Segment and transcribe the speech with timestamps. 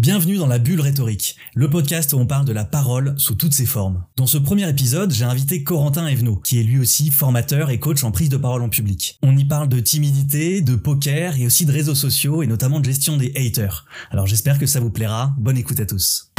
[0.00, 3.52] Bienvenue dans la bulle rhétorique, le podcast où on parle de la parole sous toutes
[3.52, 4.02] ses formes.
[4.16, 8.02] Dans ce premier épisode, j'ai invité Corentin Evenot, qui est lui aussi formateur et coach
[8.02, 9.18] en prise de parole en public.
[9.22, 12.86] On y parle de timidité, de poker et aussi de réseaux sociaux et notamment de
[12.86, 13.84] gestion des haters.
[14.10, 15.34] Alors j'espère que ça vous plaira.
[15.36, 16.30] Bonne écoute à tous.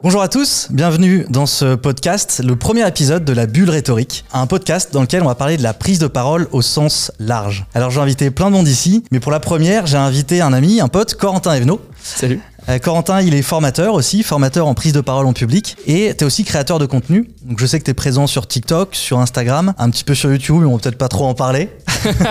[0.00, 4.46] Bonjour à tous, bienvenue dans ce podcast, le premier épisode de la bulle rhétorique, un
[4.46, 7.66] podcast dans lequel on va parler de la prise de parole au sens large.
[7.74, 10.80] Alors j'ai invité plein de monde ici, mais pour la première, j'ai invité un ami,
[10.80, 11.80] un pote, Corentin Evenot.
[12.00, 12.40] Salut.
[12.68, 16.22] Euh, Corentin, il est formateur aussi, formateur en prise de parole en public, et tu
[16.22, 17.30] es aussi créateur de contenu.
[17.42, 20.30] Donc je sais que tu es présent sur TikTok, sur Instagram, un petit peu sur
[20.30, 21.70] YouTube, mais on va peut-être pas trop en parler.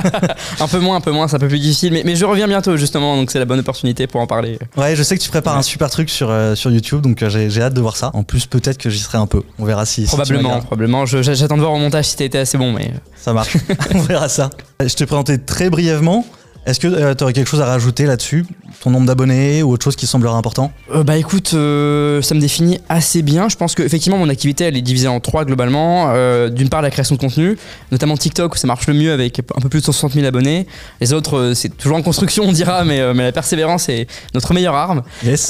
[0.60, 2.48] un peu moins, un peu moins, c'est un peu plus difficile, mais, mais je reviens
[2.48, 4.60] bientôt justement, donc c'est la bonne opportunité pour en parler.
[4.78, 7.30] Ouais, je sais que tu prépares un super truc sur, euh, sur YouTube, donc euh,
[7.30, 8.12] j'ai hâte de voir ça.
[8.14, 9.42] En plus, peut-être que j'y serai un peu.
[9.58, 10.04] On verra si.
[10.04, 11.06] Probablement, si probablement.
[11.08, 12.94] J'attends de voir au montage si t'as été assez bon, mais.
[13.16, 13.58] Ça marche.
[13.96, 14.52] on verra ça.
[14.80, 16.26] Je t'ai présenté très brièvement.
[16.68, 18.46] Est-ce que euh, tu aurais quelque chose à rajouter là-dessus?
[18.82, 20.74] Ton nombre d'abonnés ou autre chose qui semblerait important?
[20.94, 23.48] Euh, Bah écoute, euh, ça me définit assez bien.
[23.48, 26.14] Je pense qu'effectivement, mon activité, elle est divisée en trois globalement.
[26.50, 27.58] D'une part, la création de contenu,
[27.94, 30.68] notamment TikTok, où ça marche le mieux avec un peu plus de 160 000 abonnés.
[31.00, 34.76] Les autres, c'est toujours en construction, on dira, mais, mais la persévérance est notre meilleure
[34.76, 35.04] arme.
[35.24, 35.50] Yes.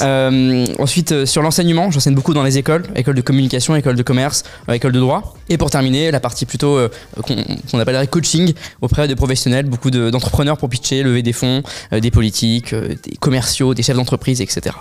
[0.78, 4.92] ensuite, sur l'enseignement, j'enseigne beaucoup dans les écoles, écoles de communication, écoles de commerce, écoles
[4.92, 5.34] de droit.
[5.48, 6.78] Et pour terminer, la partie plutôt
[7.22, 12.10] qu'on appellerait coaching auprès de professionnels, beaucoup d'entrepreneurs pour pitcher, lever des fonds, euh, des
[12.10, 14.76] politiques, euh, des commerciaux, des chefs d'entreprise, etc.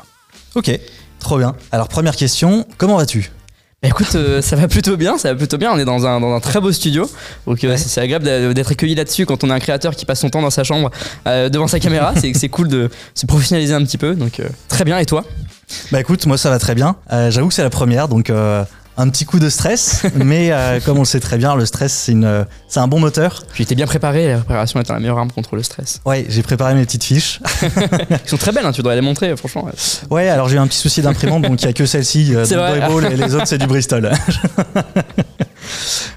[0.55, 0.71] Ok,
[1.19, 1.55] trop bien.
[1.71, 3.31] Alors première question, comment vas-tu?
[3.81, 5.71] Bah, Écoute, euh, ça va plutôt bien, ça va plutôt bien.
[5.71, 7.09] On est dans un, dans un très beau studio,
[7.45, 10.41] donc c'est agréable d'être accueilli là-dessus quand on est un créateur qui passe son temps
[10.41, 10.89] dans sa chambre
[11.25, 12.13] devant sa caméra.
[12.15, 14.97] c'est cool de se professionnaliser un petit peu, donc très bien.
[14.97, 15.23] Et toi?
[15.91, 16.95] Bah écoute, moi ça va très bien.
[17.29, 18.31] J'avoue que c'est la première, donc
[18.97, 21.93] un petit coup de stress, mais euh, comme on le sait très bien, le stress
[21.93, 23.43] c'est une, c'est un bon moteur.
[23.53, 26.01] Tu étais bien préparé, la préparation est la meilleure arme contre le stress.
[26.05, 27.39] Ouais, j'ai préparé mes petites fiches.
[27.61, 29.69] Ils sont très belles, hein, tu devrais les montrer, franchement.
[30.09, 32.45] Ouais, alors j'ai eu un petit souci d'imprimante, donc il n'y a que celle-ci, euh,
[32.45, 34.11] et les autres c'est du Bristol.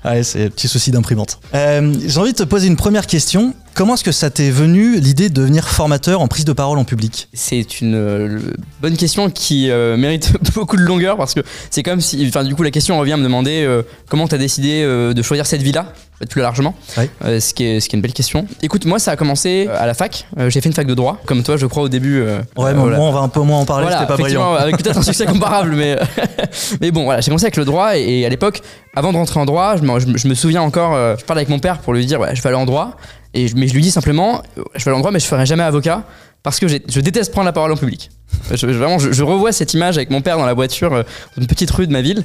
[0.04, 1.38] ouais, c'est un petit souci d'imprimante.
[1.54, 3.54] Euh, j'ai envie de te poser une première question.
[3.74, 6.84] Comment est-ce que ça t'est venu l'idée de devenir formateur en prise de parole en
[6.84, 7.28] public?
[7.32, 8.40] C'est une euh,
[8.82, 11.40] bonne question qui euh, mérite beaucoup de longueur parce que
[11.70, 14.34] c'est comme si, enfin du coup la question revient à me demander euh, comment tu
[14.34, 15.92] as décidé de choisir cette vie-là?
[16.28, 18.47] Plus largement, ce, qui est, ce qui est une belle question.
[18.62, 21.42] Écoute, moi ça a commencé à la fac, j'ai fait une fac de droit, comme
[21.42, 22.22] toi je crois au début.
[22.22, 24.54] ouais, mais moi on va un peu moins en parler, c'était pas brillant.
[24.54, 25.97] Avec peut-être un succès comparable, mais,
[26.81, 28.60] mais bon voilà, j'ai commencé avec le droit et, à l'époque,
[28.94, 31.58] avant de rentrer en droit, je me, je me souviens encore, je parlais avec mon
[31.58, 32.97] père pour lui dire ouais, je vais aller en droit.
[33.32, 34.42] Et mais je lui dis simplement,
[34.75, 36.02] je vais à l'endroit, mais je ferai jamais avocat
[36.42, 38.10] parce que je déteste prendre la parole en public.
[38.52, 41.02] Je, vraiment, je, revois cette image avec mon père dans la voiture, euh,
[41.36, 42.24] dans une petite rue de ma ville.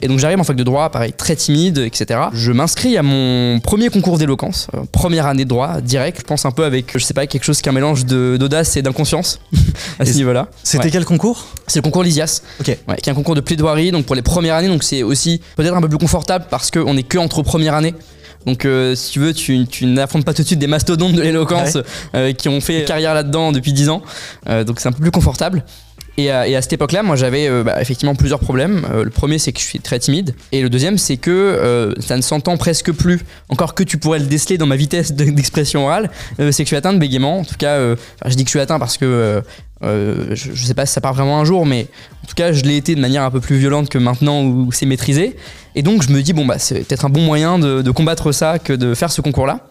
[0.00, 2.20] Et donc j'arrive en fac de droit, pareil, très timide, etc.
[2.32, 6.18] Je m'inscris à mon premier concours d'éloquence, euh, première année de droit, direct.
[6.20, 8.76] Je pense un peu avec, je sais pas, quelque chose qui est un mélange d'audace
[8.76, 9.40] et d'inconscience
[9.98, 10.48] à ce niveau-là.
[10.62, 11.46] C'était quel concours?
[11.66, 14.22] C'est le concours Lysias, ok ouais, qui est un concours de plaidoirie, donc pour les
[14.22, 14.68] premières années.
[14.68, 17.94] Donc c'est aussi peut-être un peu plus confortable parce qu'on est que entre première année.
[18.46, 21.78] Donc, euh, si tu veux, tu, n'affrontes pas tout de suite des mastodontes de l'éloquence
[22.14, 24.02] euh, qui ont fait carrière là-dedans depuis 10 ans.
[24.48, 25.64] Euh, donc, c'est un peu plus confortable.
[26.18, 28.86] Et à, cette époque-là, moi, j'avais bah, effectivement plusieurs problèmes.
[28.90, 30.34] le premier, c'est que je suis très timide.
[30.50, 33.20] Et le deuxième, c'est que ça ne s'entend presque plus.
[33.50, 36.76] Encore que tu pourrais le déceler dans ma vitesse d'expression orale, c'est que je suis
[36.76, 37.40] atteint de bégaiement.
[37.40, 37.78] En tout cas,
[38.24, 39.42] je dis que je suis atteint parce que
[39.82, 41.86] je, je, sais pas si ça part vraiment un jour, mais
[42.24, 44.72] en tout cas, je l'ai été de manière un peu plus violente que maintenant où
[44.72, 45.36] c'est maîtrisé.
[45.74, 48.58] Et donc je me dis, bon, bah, c'est peut-être un bon moyen de, combattre ça
[48.58, 49.68] que de faire ce concours-là.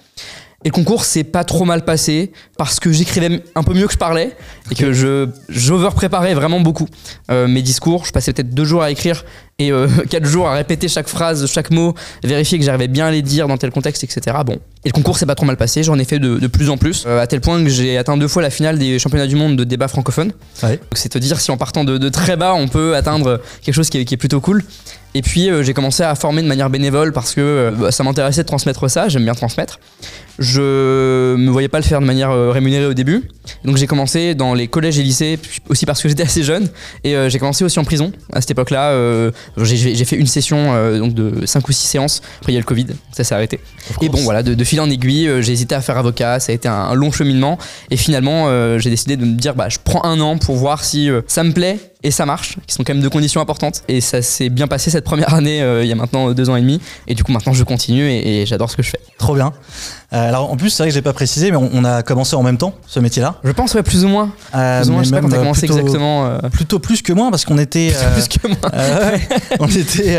[0.66, 3.94] Et le concours s'est pas trop mal passé parce que j'écrivais un peu mieux que
[3.94, 4.36] je parlais
[4.72, 6.88] et que je j'over-préparais vraiment beaucoup
[7.30, 8.04] euh, mes discours.
[8.06, 9.26] Je passais peut-être deux jours à écrire
[9.60, 11.94] et euh, quatre jours à répéter chaque phrase, chaque mot,
[12.24, 14.38] vérifier que j'arrivais bien à les dire dans tel contexte, etc.
[14.44, 14.58] Bon.
[14.84, 15.84] Et le concours s'est pas trop mal passé.
[15.84, 18.28] J'en ai fait de, plus en plus, euh, à tel point que j'ai atteint deux
[18.28, 20.32] fois la finale des championnats du monde de débat francophone.
[20.64, 20.80] Ouais.
[20.94, 24.00] c'est te dire si en partant de, très bas, on peut atteindre quelque chose qui
[24.00, 24.64] est, qui est plutôt cool.
[25.16, 28.48] Et puis j'ai commencé à former de manière bénévole parce que bah, ça m'intéressait de
[28.48, 29.80] transmettre ça, j'aime bien transmettre.
[30.38, 33.24] Je me voyais pas le faire de manière rémunérée au début.
[33.64, 35.40] Donc j'ai commencé dans les collèges et lycées,
[35.70, 36.68] aussi parce que j'étais assez jeune.
[37.04, 39.32] Et j'ai commencé aussi en prison à cette époque-là.
[39.58, 42.22] J'ai fait une session euh, donc de 5 ou 6 séances.
[42.40, 43.60] Après, il y a le Covid, ça s'est arrêté.
[44.02, 46.40] Et bon, voilà, de, fil en aiguille, euh, j'ai hésité à faire avocat.
[46.40, 47.58] Ça a été un, long cheminement.
[47.90, 50.84] Et finalement, euh, j'ai décidé de me dire, bah, je prends un an pour voir
[50.84, 53.82] si ça me plaît et ça marche, qui sont quand même deux conditions importantes.
[53.88, 56.62] Et ça s'est bien passé cette première année, il y a maintenant deux ans et
[56.62, 56.80] demi.
[57.08, 59.00] Et du coup, maintenant, je continue et, j'adore ce que je fais.
[59.18, 59.54] Trop bien.
[60.16, 62.44] Euh, alors en plus, c'est vrai que j'ai pas précisé, mais on, a commencé en
[62.44, 63.36] même temps ce métier-là.
[63.44, 64.32] Je pense, ouais, plus ou moins.
[64.56, 66.26] Euh, plus ou moins, je sais pas quand t'as commencé exactement.
[66.26, 66.40] Euh.
[66.52, 67.94] Plutôt plus que moi, parce qu'on était.
[68.14, 68.58] plus que moi.
[69.60, 70.18] on était,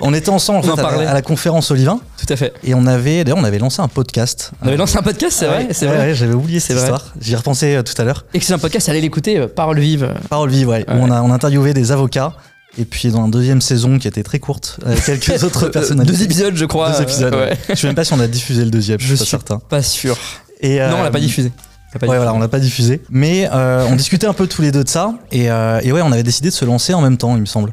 [0.00, 2.00] on était ensemble en fait, à, la conférence Olivin.
[2.18, 2.52] Tout à fait.
[2.64, 4.50] Et on avait, d'ailleurs, on avait lancé un podcast.
[4.62, 6.14] On avait lancé un podcast, c'est vrai, c'est vrai.
[6.14, 7.12] j'avais oublié cette histoire.
[7.20, 8.24] J'y repensé tout à l'heure.
[8.34, 10.14] Excellent podcast, allez l'écouter, Parole vive.
[10.28, 10.84] Parole vive, ouais.
[10.88, 12.32] on a, on a interviewé des avocats.
[12.78, 16.02] Et puis dans la deuxième saison qui était très courte, quelques autres personnes.
[16.04, 16.92] Deux épisodes, je crois.
[16.92, 17.34] Deux épisodes.
[17.34, 17.58] Ouais.
[17.68, 18.98] Je sais même pas si on a diffusé le deuxième.
[18.98, 19.58] Je, suis pas certain.
[19.58, 20.16] Pas sûr.
[20.62, 21.52] Et non, on l'a pas euh, diffusé.
[22.00, 23.02] ouais, voilà, on l'a pas diffusé.
[23.10, 25.12] Mais euh, on discutait un peu tous les deux de ça.
[25.32, 27.46] Et, euh, et, ouais, on avait décidé de se lancer en même temps, il me
[27.46, 27.72] semble.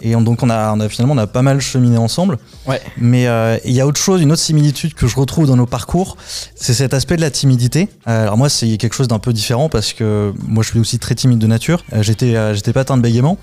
[0.00, 2.38] Et donc on a, on a finalement on a pas mal cheminé ensemble.
[2.66, 2.80] Ouais.
[2.96, 3.24] Mais
[3.64, 6.16] il y a autre chose, une autre similitude que je retrouve dans nos parcours,
[6.54, 7.88] c'est cet aspect de la timidité.
[8.06, 11.16] alors moi, c'est quelque chose d'un peu différent parce que moi, je suis aussi très
[11.16, 11.84] timide de nature.
[12.00, 13.36] j'étais, j'étais pas atteint de bégaiement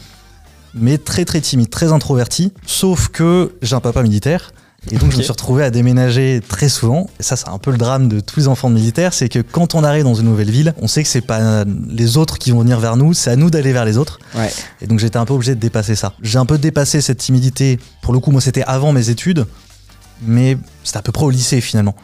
[0.75, 2.51] mais très très timide, très introverti.
[2.65, 4.51] Sauf que j'ai un papa militaire.
[4.91, 7.09] Et donc je me suis retrouvé à déménager très souvent.
[7.19, 9.39] Et ça, c'est un peu le drame de tous les enfants de militaires, c'est que
[9.39, 12.51] quand on arrive dans une nouvelle ville, on sait que c'est pas les autres qui
[12.51, 14.19] vont venir vers nous, c'est à nous d'aller vers les autres.
[14.35, 14.51] Ouais.
[14.81, 16.13] Et donc j'étais un peu obligé de dépasser ça.
[16.21, 17.79] J'ai un peu dépassé cette timidité.
[18.03, 19.47] Pour le coup, moi, c'était avant mes études,
[20.21, 21.95] mais c'était à peu près au lycée finalement.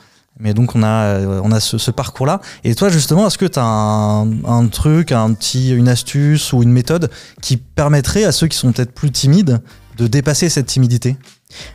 [0.41, 2.41] Mais donc on a, euh, on a ce, parcours-là.
[2.63, 6.63] Et toi justement, est-ce que tu as un, un, truc, un petit, une astuce ou
[6.63, 7.09] une méthode
[7.41, 9.61] qui permettrait à ceux qui sont peut-être plus timides
[9.97, 11.17] de dépasser cette timidité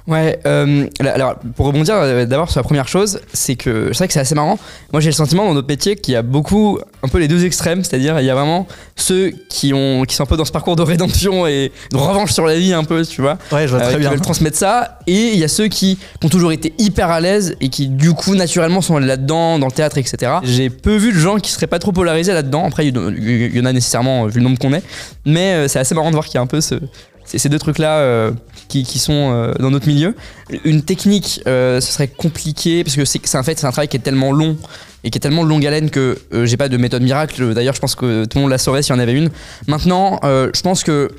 [0.06, 4.06] Ouais, euh, alors pour rebondir euh, d'abord sur la première chose, c'est que c'est vrai
[4.06, 4.58] que c'est assez marrant.
[4.92, 7.44] Moi j'ai le sentiment dans notre métier qu'il y a beaucoup, un peu les deux
[7.44, 10.52] extrêmes, c'est-à-dire il y a vraiment ceux qui, ont, qui sont un peu dans ce
[10.52, 13.38] parcours de rédemption et de revanche sur la vie un peu, tu vois.
[13.52, 14.08] Ouais, je vois très euh, bien.
[14.08, 14.98] Qui veulent transmettre ça.
[15.06, 18.12] Et il y a ceux qui, ont toujours été hyper à l'aise et qui du
[18.12, 20.32] coup naturellement sont là-dedans, dans le théâtre, etc.
[20.42, 22.66] J'ai peu vu de gens qui seraient pas trop polarisés là-dedans.
[22.66, 24.82] Après il y en a nécessairement vu le nombre qu'on est,
[25.24, 26.76] mais c'est assez marrant de voir qu'il y a un peu ce,
[27.26, 28.32] ces deux trucs-là
[28.68, 30.14] qui, sont euh, dans notre milieu.
[30.64, 33.96] Une technique, euh, ce serait compliqué parce que c'est un fait, c'est un travail qui
[33.96, 34.56] est tellement long
[35.04, 37.54] et qui est tellement longue haleine que euh, j'ai pas de méthode miracle.
[37.54, 39.30] D'ailleurs, je pense que tout le monde la saurait s'il y en avait une.
[39.66, 41.10] Maintenant, je pense que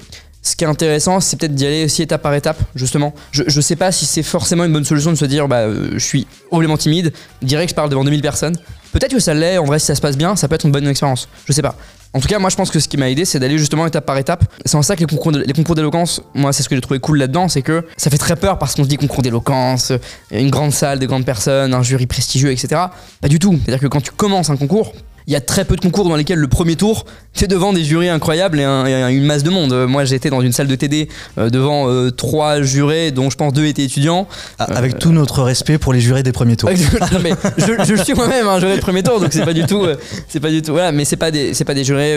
[0.42, 3.14] ce qui est intéressant, c'est peut-être d'y aller aussi étape par étape, justement.
[3.32, 5.98] Je, je sais pas si c'est forcément une bonne solution de se dire, bah, je
[5.98, 7.12] suis horriblement timide,
[7.42, 8.56] direct je parle devant 2000 personnes.
[8.94, 10.72] Peut-être que ça l'est, en vrai, si ça se passe bien, ça peut être une
[10.72, 11.28] bonne expérience.
[11.46, 11.76] Je sais pas.
[12.14, 14.06] En tout cas, moi, je pense que ce qui m'a aidé, c'est d'aller justement étape
[14.06, 14.46] par étape.
[14.66, 17.48] C'est en ça que les concours, d'éloquence, moi, c'est ce que j'ai trouvé cool là-dedans,
[17.48, 19.92] c'est que ça fait très peur parce qu'on se dit concours d'éloquence,
[20.32, 22.82] une grande salle, des grandes personnes, un jury prestigieux, etc.
[23.22, 23.60] Pas du tout.
[23.64, 24.94] C'est-à-dire que quand tu commences un concours,
[25.28, 27.84] il y a très peu de concours dans lesquels le premier tour, c'est devant des
[27.84, 29.86] jurys incroyables et, une masse de monde.
[29.86, 33.52] Moi, j'étais dans une salle de TD euh, devant euh, trois jurés, dont je pense
[33.52, 34.26] deux étaient étudiants.
[34.58, 36.70] Ah, avec euh, tout notre respect pour les jurés des premiers tours.
[37.58, 39.86] je, suis moi-même un juré de premier tour, donc c'est pas du tout,
[40.30, 40.72] c'est pas du tout.
[40.72, 42.14] Voilà, mais c'est pas des, c'est pas des jurés.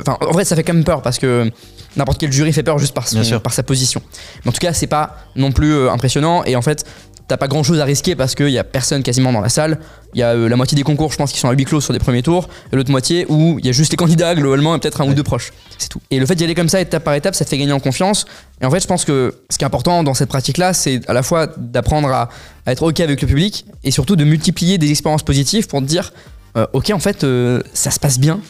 [0.00, 1.50] Enfin, en vrai, ça fait quand même peur parce que
[1.96, 3.04] n'importe quel jury fait peur juste par,
[3.42, 4.00] par sa position.
[4.44, 6.44] Mais en tout cas, c'est pas non plus impressionnant.
[6.44, 6.86] Et en fait,
[7.28, 9.78] t'as pas grand chose à risquer parce qu'il y a personne quasiment dans la salle.
[10.14, 11.80] Il y a euh, la moitié des concours, je pense, qui sont à huis clos
[11.80, 14.74] sur des premiers tours, et l'autre moitié où il y a juste les candidats globalement
[14.76, 15.52] et peut-être un ou deux proches.
[15.78, 16.00] C'est tout.
[16.10, 17.80] Et le fait d'y aller comme ça, étape par étape, ça te fait gagner en
[17.80, 18.26] confiance.
[18.60, 21.12] Et en fait, je pense que ce qui est important dans cette pratique-là, c'est à
[21.12, 22.28] la fois d'apprendre à,
[22.66, 26.12] être OK avec le public et surtout de multiplier des expériences positives pour te dire
[26.56, 28.40] euh, OK, en fait, euh, ça se passe bien.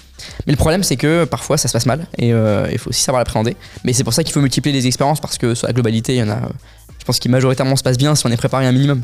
[0.47, 3.20] Mais le problème, c'est que parfois ça se passe mal et il faut aussi savoir
[3.20, 3.56] l'appréhender.
[3.82, 6.19] Mais c'est pour ça qu'il faut multiplier les expériences parce que sur la globalité, il
[6.19, 6.41] y en a
[7.05, 9.03] je pense qu'il majoritairement se passe bien si on est préparé un minimum.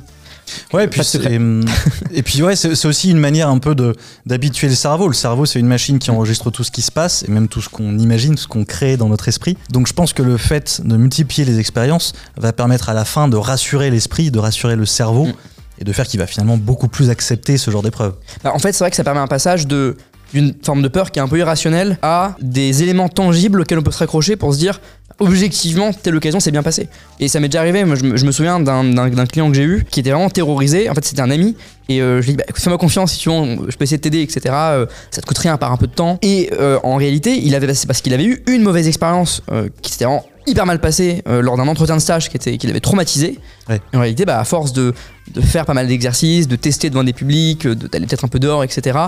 [0.73, 1.03] Ouais, et puis,
[1.37, 1.67] hum,
[2.15, 3.77] et puis ouais, c'est aussi une manière un peu
[4.25, 5.07] d'habituer le cerveau.
[5.07, 7.61] Le cerveau, c'est une machine qui enregistre tout ce qui se passe et même tout
[7.61, 9.59] ce qu'on imagine, tout ce qu'on crée dans notre esprit.
[9.71, 13.29] Donc je pense que le fait de multiplier les expériences va permettre à la fin
[13.29, 15.35] de rassurer l'esprit, de rassurer le cerveau mm.
[15.81, 18.15] et de faire qu'il va finalement beaucoup plus accepter ce genre d'épreuve.
[18.43, 19.97] Bah, en fait, c'est vrai que ça permet un passage de
[20.33, 23.83] d'une forme de peur qui est un peu irrationnelle à des éléments tangibles auxquels on
[23.83, 24.81] peut se raccrocher pour se dire
[25.21, 26.89] objectivement, telle occasion s'est bien passée.
[27.21, 30.01] Et ça m'est déjà arrivé, moi, je, me, souviens d'un client que j'ai eu qui
[30.01, 30.89] était vraiment terrorisé.
[30.91, 31.57] En fait, c'était un ami.
[31.89, 34.03] Et euh, je lui ai dit, bah, fais-moi confiance, si tu je peux essayer de
[34.03, 34.41] t'aider, etc.
[34.49, 36.19] Euh, ça te coûte rien, part un peu de temps.
[36.23, 39.43] Et euh, en réalité, il avait, c'est parce qu'il avait eu une mauvaise expérience
[39.83, 42.81] qui s'était vraiment hyper mal passée lors d'un entretien de stage qui, était, qui l'avait
[42.81, 43.39] traumatisé.
[43.71, 44.93] Et en réalité, bah, à force de,
[45.35, 48.65] de faire pas mal d'exercices, de tester devant des publics, d'aller peut-être un peu dehors,
[48.65, 48.99] etc.,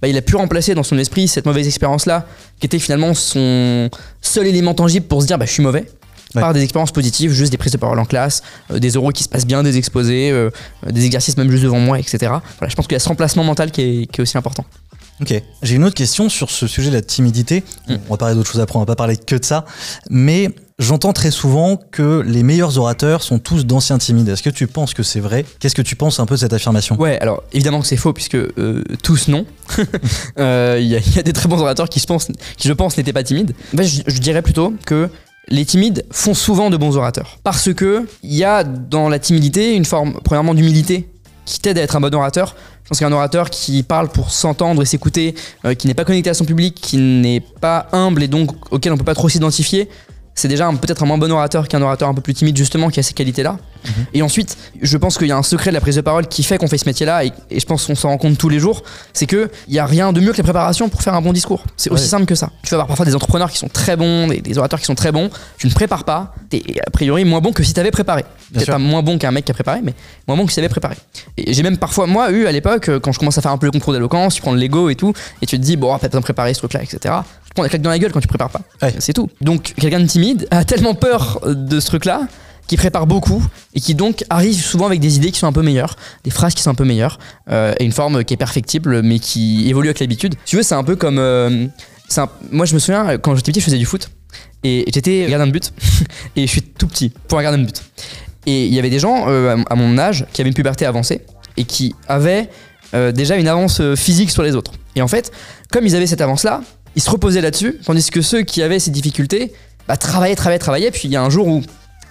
[0.00, 2.26] bah, il a pu remplacer dans son esprit cette mauvaise expérience-là,
[2.60, 3.90] qui était finalement son
[4.20, 5.86] seul élément tangible pour se dire bah, je suis mauvais.
[6.34, 9.22] Par des expériences positives, juste des prises de parole en classe, euh, des oraux qui
[9.22, 10.48] se passent bien, des exposés, euh,
[10.90, 12.18] des exercices même juste devant moi, etc.
[12.20, 14.64] Voilà, je pense qu'il y a ce remplacement mental qui est, qui est aussi important.
[15.20, 17.62] Ok, j'ai une autre question sur ce sujet de la timidité.
[17.86, 17.96] Mm.
[18.08, 19.66] On va parler d'autres choses après, on va pas parler que de ça.
[20.08, 20.48] Mais
[20.78, 24.28] j'entends très souvent que les meilleurs orateurs sont tous d'anciens timides.
[24.28, 25.44] Est-ce que tu penses que c'est vrai?
[25.60, 26.96] Qu'est-ce que tu penses un peu de cette affirmation?
[26.98, 29.46] Ouais, alors évidemment que c'est faux puisque euh, tous non.
[30.38, 33.12] Euh, il y, a des très bons orateurs qui, je pense, qui je pense n'étaient
[33.12, 33.54] pas timides.
[33.74, 35.08] je, je dirais plutôt que
[35.48, 37.38] les timides font souvent de bons orateurs.
[37.44, 41.08] Parce que il y a dans la timidité une forme, premièrement, d'humilité
[41.44, 42.56] qui t'aident à être un bon orateur.
[42.84, 46.30] Je pense qu'un orateur qui parle pour s'entendre et s'écouter, euh, qui n'est pas connecté
[46.30, 49.88] à son public, qui n'est pas humble et donc auquel on peut pas trop s'identifier,
[50.34, 53.00] c'est déjà peut-être un moins bon orateur qu'un orateur un peu plus timide justement qui
[53.00, 53.58] a ces qualités-là.
[54.14, 56.42] Et ensuite, je pense qu'il y a un secret de la prise de parole qui
[56.42, 58.58] fait qu'on fait ce métier-là et, et je pense qu'on s'en rend compte tous les
[58.58, 61.22] jours, c'est que il y a rien de mieux que la préparation pour faire un
[61.22, 61.64] bon discours.
[61.76, 62.50] C'est aussi simple que ça.
[62.62, 64.94] Tu vas avoir parfois des entrepreneurs qui sont très bons, des, des orateurs qui sont
[64.94, 68.24] très bons, tu ne prépares pas, t'es a priori moins bon que si t'avais préparé.
[68.52, 69.94] Peut-être pas moins bon qu'un mec qui a préparé, mais
[70.28, 70.96] moins bon que si t'avais préparé.
[71.36, 73.58] Et j'ai même parfois, moi, eu à l'époque, euh, quand je commence à faire un
[73.58, 75.96] peu le concours d'éloquence, tu prends le Lego et tout, et tu te dis, bon,
[75.98, 76.98] pas besoin de préparer ce truc-là, etc.
[77.44, 78.60] Tu te prends des claques dans la gueule quand tu prépares pas.
[78.82, 78.94] Ouais.
[78.98, 79.30] C'est tout.
[79.40, 82.22] Donc, quelqu'un de timide a tellement peur de ce truc-là
[82.66, 85.62] qui prépare beaucoup et qui donc arrive souvent avec des idées qui sont un peu
[85.62, 87.18] meilleures, des phrases qui sont un peu meilleures,
[87.50, 90.34] euh, et une forme qui est perfectible mais qui évolue avec l'habitude.
[90.44, 91.18] Tu veux, c'est un peu comme.
[91.18, 91.66] euh,
[92.50, 94.10] Moi, je me souviens, quand j'étais petit, je faisais du foot
[94.64, 95.72] et j'étais gardien de but
[96.36, 97.82] et je suis tout petit pour un gardien de but.
[98.46, 101.20] Et il y avait des gens euh, à mon âge qui avaient une puberté avancée
[101.56, 102.48] et qui avaient
[102.94, 104.72] euh, déjà une avance euh, physique sur les autres.
[104.96, 105.30] Et en fait,
[105.70, 106.62] comme ils avaient cette avance-là,
[106.96, 109.52] ils se reposaient là-dessus, tandis que ceux qui avaient ces difficultés
[109.88, 111.62] bah, travaillaient, travaillaient, travaillaient, puis il y a un jour où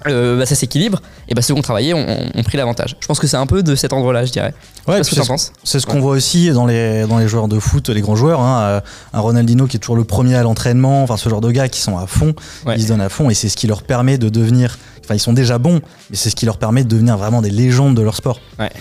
[0.08, 2.96] euh, bah, ça s'équilibre, et bah, ceux qui ont travaillé ont, pris l'avantage.
[3.00, 4.54] Je pense que c'est un peu de cet ordre-là, je dirais.
[4.88, 6.00] Ouais, ce- penses C'est ce qu'on Ouais.
[6.02, 8.40] voit aussi dans les, dans les joueurs de foot, les grands joueurs.
[8.42, 8.82] Hein, euh,
[9.14, 11.82] un Ronaldinho qui est toujours le premier à l'entraînement, enfin ce genre de gars qui
[11.82, 12.34] sont à fond,
[12.66, 12.76] Ouais.
[12.78, 14.78] ils se donnent à fond et c'est ce qui leur permet de devenir.
[15.04, 17.50] Enfin, ils sont déjà bons, mais c'est ce qui leur permet de devenir vraiment des
[17.50, 18.40] légendes de leur sport.
[18.60, 18.72] Ouais.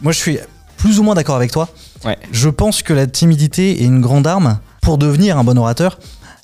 [0.00, 0.38] Moi, je suis
[0.76, 1.68] plus ou moins d'accord avec toi.
[2.04, 2.16] Ouais.
[2.32, 5.98] Je pense que la timidité est une grande arme pour devenir un bon orateur.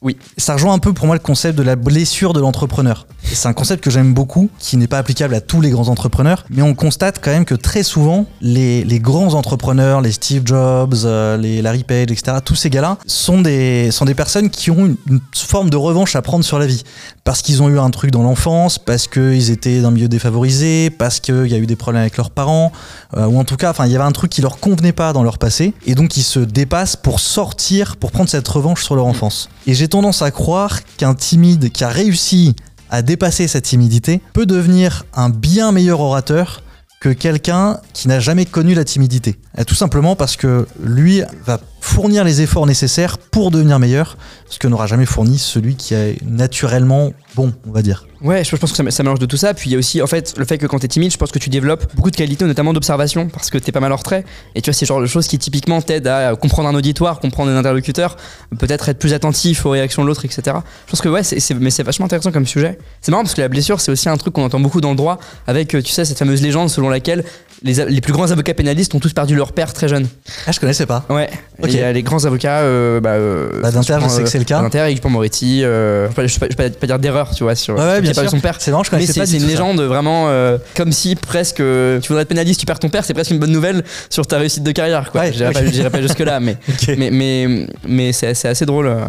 [0.05, 0.19] Oui.
[0.37, 3.07] Ça rejoint un peu pour moi le concept de la blessure de l'entrepreneur.
[3.23, 6.45] C'est un concept que j'aime beaucoup, qui n'est pas applicable à tous les grands entrepreneurs,
[6.51, 11.39] mais on constate quand même que très souvent, les, grands entrepreneurs, les Steve Jobs, euh,
[11.39, 15.21] les Larry Page, etc., tous ces gars-là sont des, sont des personnes qui ont une
[15.35, 16.85] forme de revanche à prendre sur la vie.
[17.25, 21.21] Parce qu'ils ont eu un truc dans l'enfance, parce qu'ils étaient d'un milieu défavorisé, parce
[21.21, 22.71] qu'il y a eu des problèmes avec leurs parents,
[23.17, 25.23] euh, ou en tout cas, il y avait un truc qui leur convenait pas dans
[25.23, 29.07] leur passé, et donc ils se dépassent pour sortir, pour prendre cette revanche sur leur
[29.07, 29.49] enfance.
[29.67, 32.55] Et j'ai tendance à croire qu'un timide qui a réussi
[32.91, 36.63] à dépasser cette timidité peut devenir un bien meilleur orateur
[37.01, 39.39] que quelqu'un qui n'a jamais connu la timidité.
[39.67, 44.17] Tout simplement parce que lui va fournir les efforts nécessaires pour devenir meilleur,
[44.49, 48.07] ce que n'aura jamais fourni celui qui est naturellement bon, on va dire.
[48.23, 49.53] Ouais, je pense que ça, mélange de tout ça.
[49.53, 51.31] Puis il y a aussi, en fait, le fait que quand t'es timide, je pense
[51.31, 54.25] que tu développes beaucoup de qualités, notamment d'observation, parce que t'es pas mal en retrait.
[54.55, 57.51] Et tu vois, c'est genre de choses qui typiquement t'aident à comprendre un auditoire, comprendre
[57.51, 58.17] un interlocuteur,
[58.59, 60.57] peut-être être plus attentif aux réactions de l'autre, etc.
[60.87, 61.21] Je pense que ouais,
[61.61, 62.79] mais c'est vachement intéressant comme sujet.
[63.03, 64.97] C'est marrant parce que la blessure, c'est aussi un truc qu'on entend beaucoup dans le
[64.97, 67.25] droit, avec, euh, tu sais, cette fameuse légende selon laquelle
[67.63, 70.07] les, plus grands avocats pénalistes ont tous perdu leur père très jeune.
[70.47, 71.05] Ah, je connaissais pas.
[71.09, 71.31] Ouais.
[71.67, 74.45] Y a les grands avocats, euh, bah, euh, Bah, d'Inter, je sais que c'est le
[74.45, 74.61] cas.
[74.61, 77.81] D'Inter, Eric Dupond-Moretti, euh, je ne vais pas, vais dire d'erreur, tu vois, sur Ouais,
[77.81, 78.37] ouais, qui bien a perdu sûr.
[78.39, 78.57] son père.
[78.61, 79.47] C'est marrant, je Mais connaissais c'est pas c'est une ça.
[79.49, 83.05] légende vraiment euh, comme si presque euh, tu voudrais être pénaliste, tu perds ton père,
[83.05, 85.11] c'est presque une bonne nouvelle sur ta réussite de carrière.
[85.13, 85.23] Quoi.
[85.23, 86.95] Ouais, J'irai pas, j'irai pas jusque là, mais Ok.
[86.99, 88.87] mais mais, mais c'est c'est assez drôle.
[88.89, 89.05] euh.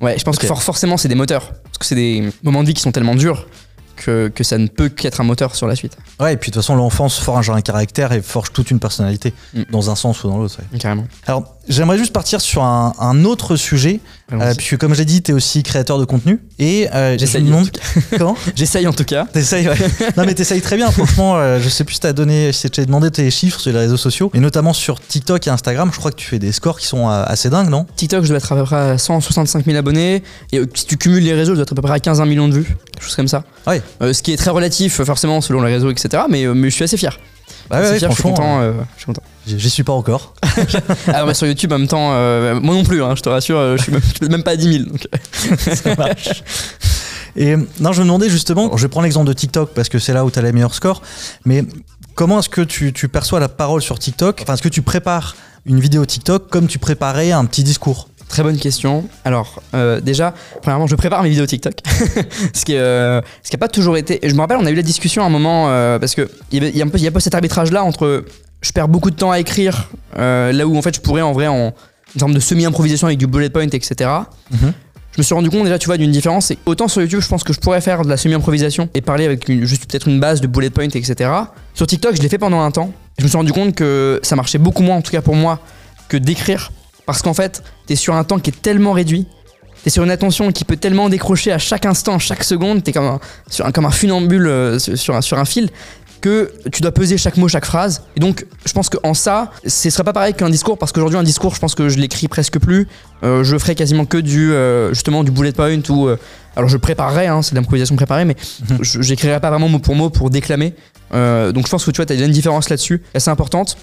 [0.00, 2.68] Ouais, je pense que for- forcément c'est des moteurs parce que c'est des moments de
[2.68, 3.46] vie qui sont tellement durs
[4.04, 5.96] que, que ça ne peut qu'être un moteur sur la suite.
[6.20, 9.32] Ouais, et puis de toute façon, l'enfance forge un caractère et forge toute une personnalité,
[9.54, 9.62] Mm.
[9.70, 10.58] dans un sens ou dans l'autre.
[10.72, 10.78] ouais.
[10.78, 11.06] Carrément.
[11.26, 14.00] Alors, j'aimerais juste partir sur un, un autre sujet,
[14.32, 16.40] euh, puisque comme je l'ai dit, tu es aussi créateur de contenu.
[16.58, 17.70] Et euh, je J'essaye, en demande
[18.18, 19.26] comment J'essaye en tout cas.
[19.32, 19.76] T'essayes, ouais.
[20.16, 21.36] Non, mais t'essayes très bien, franchement.
[21.36, 24.30] euh, je sais plus si t'as donné, si demandé tes chiffres sur les réseaux sociaux,
[24.34, 25.90] et notamment sur TikTok et Instagram.
[25.92, 27.86] Je crois que tu fais des scores qui sont euh, assez dingues, non?
[27.96, 30.22] TikTok, je dois être à peu près à 165 000 abonnés.
[30.52, 32.48] Et si tu cumules les réseaux, je dois être à peu près à 15 millions
[32.48, 32.76] de vues.
[33.00, 33.44] Chose comme ça.
[33.66, 33.82] Ouais.
[34.02, 36.24] Euh, ce qui est très relatif, forcément, selon les réseaux, etc.
[36.28, 37.18] Mais, mais je suis assez fier.
[37.70, 38.60] Bah ouais, fier, je suis content.
[38.62, 39.22] je suis content.
[39.56, 40.34] J'y suis pas encore.
[41.06, 43.76] Bah, sur YouTube, en même temps, euh, moi non plus, hein, je te rassure, euh,
[43.76, 44.84] je suis même, je suis même pas à 10 000.
[44.84, 45.06] donc.
[45.58, 46.42] Ça marche.
[47.36, 50.12] Et non, je me demandais justement, je vais prendre l'exemple de TikTok parce que c'est
[50.12, 51.02] là où tu as les meilleurs scores,
[51.44, 51.64] mais
[52.14, 54.40] comment est-ce que tu, tu perçois la parole sur TikTok?
[54.42, 55.36] Enfin, est-ce que tu prépares
[55.66, 58.08] une vidéo TikTok comme tu préparais un petit discours?
[58.28, 59.08] Très bonne question.
[59.24, 61.74] Alors, euh, déjà, premièrement, je prépare mes vidéos TikTok.
[62.52, 64.20] ce qui euh, ce qui a pas toujours été.
[64.22, 66.62] Je me rappelle, on a eu la discussion à un moment euh, parce que il
[66.62, 68.24] y, y a un peu, cet arbitrage-là entre
[68.60, 71.32] je perds beaucoup de temps à écrire, euh, là où en fait je pourrais en
[71.32, 71.72] vrai en
[72.14, 74.10] une forme de semi-improvisation avec du bullet point, etc.
[74.50, 74.72] Mhm.
[75.12, 76.46] Je me suis rendu compte déjà, tu vois, d'une différence.
[76.46, 79.24] C'est autant sur YouTube, je pense que je pourrais faire de la semi-improvisation et parler
[79.24, 81.30] avec une- juste peut-être une base de bullet point, etc.
[81.74, 82.92] Sur TikTok, je l'ai fait pendant un temps.
[83.18, 85.58] Je me suis rendu compte que ça marchait beaucoup moins, en tout cas pour moi,
[86.08, 86.70] que d'écrire.
[87.04, 89.26] Parce qu'en fait, t'es sur un temps qui est tellement réduit.
[89.82, 92.84] T'es sur une attention qui peut tellement décrocher à chaque instant, chaque seconde.
[92.84, 95.68] T'es comme un, sur un, comme un funambule euh, sur un, sur un fil.
[96.20, 98.02] Que tu dois peser chaque mot, chaque phrase.
[98.16, 101.22] Et donc, je pense qu'en ça, ce serait pas pareil qu'un discours, parce qu'aujourd'hui, un
[101.22, 102.88] discours, je pense que je l'écris presque plus.
[103.22, 106.08] Euh, je ferai quasiment que du, euh, justement, du bullet point ou.
[106.08, 106.16] euh,
[106.56, 108.36] alors, je préparerai, hein, c'est de l'improvisation préparée, mais
[108.68, 108.78] Mhm.
[108.82, 110.74] je j'écrirai pas vraiment mot pour mot pour déclamer.
[111.12, 113.76] Donc, je pense que tu vois, tu as déjà une différence là-dessus, assez importante.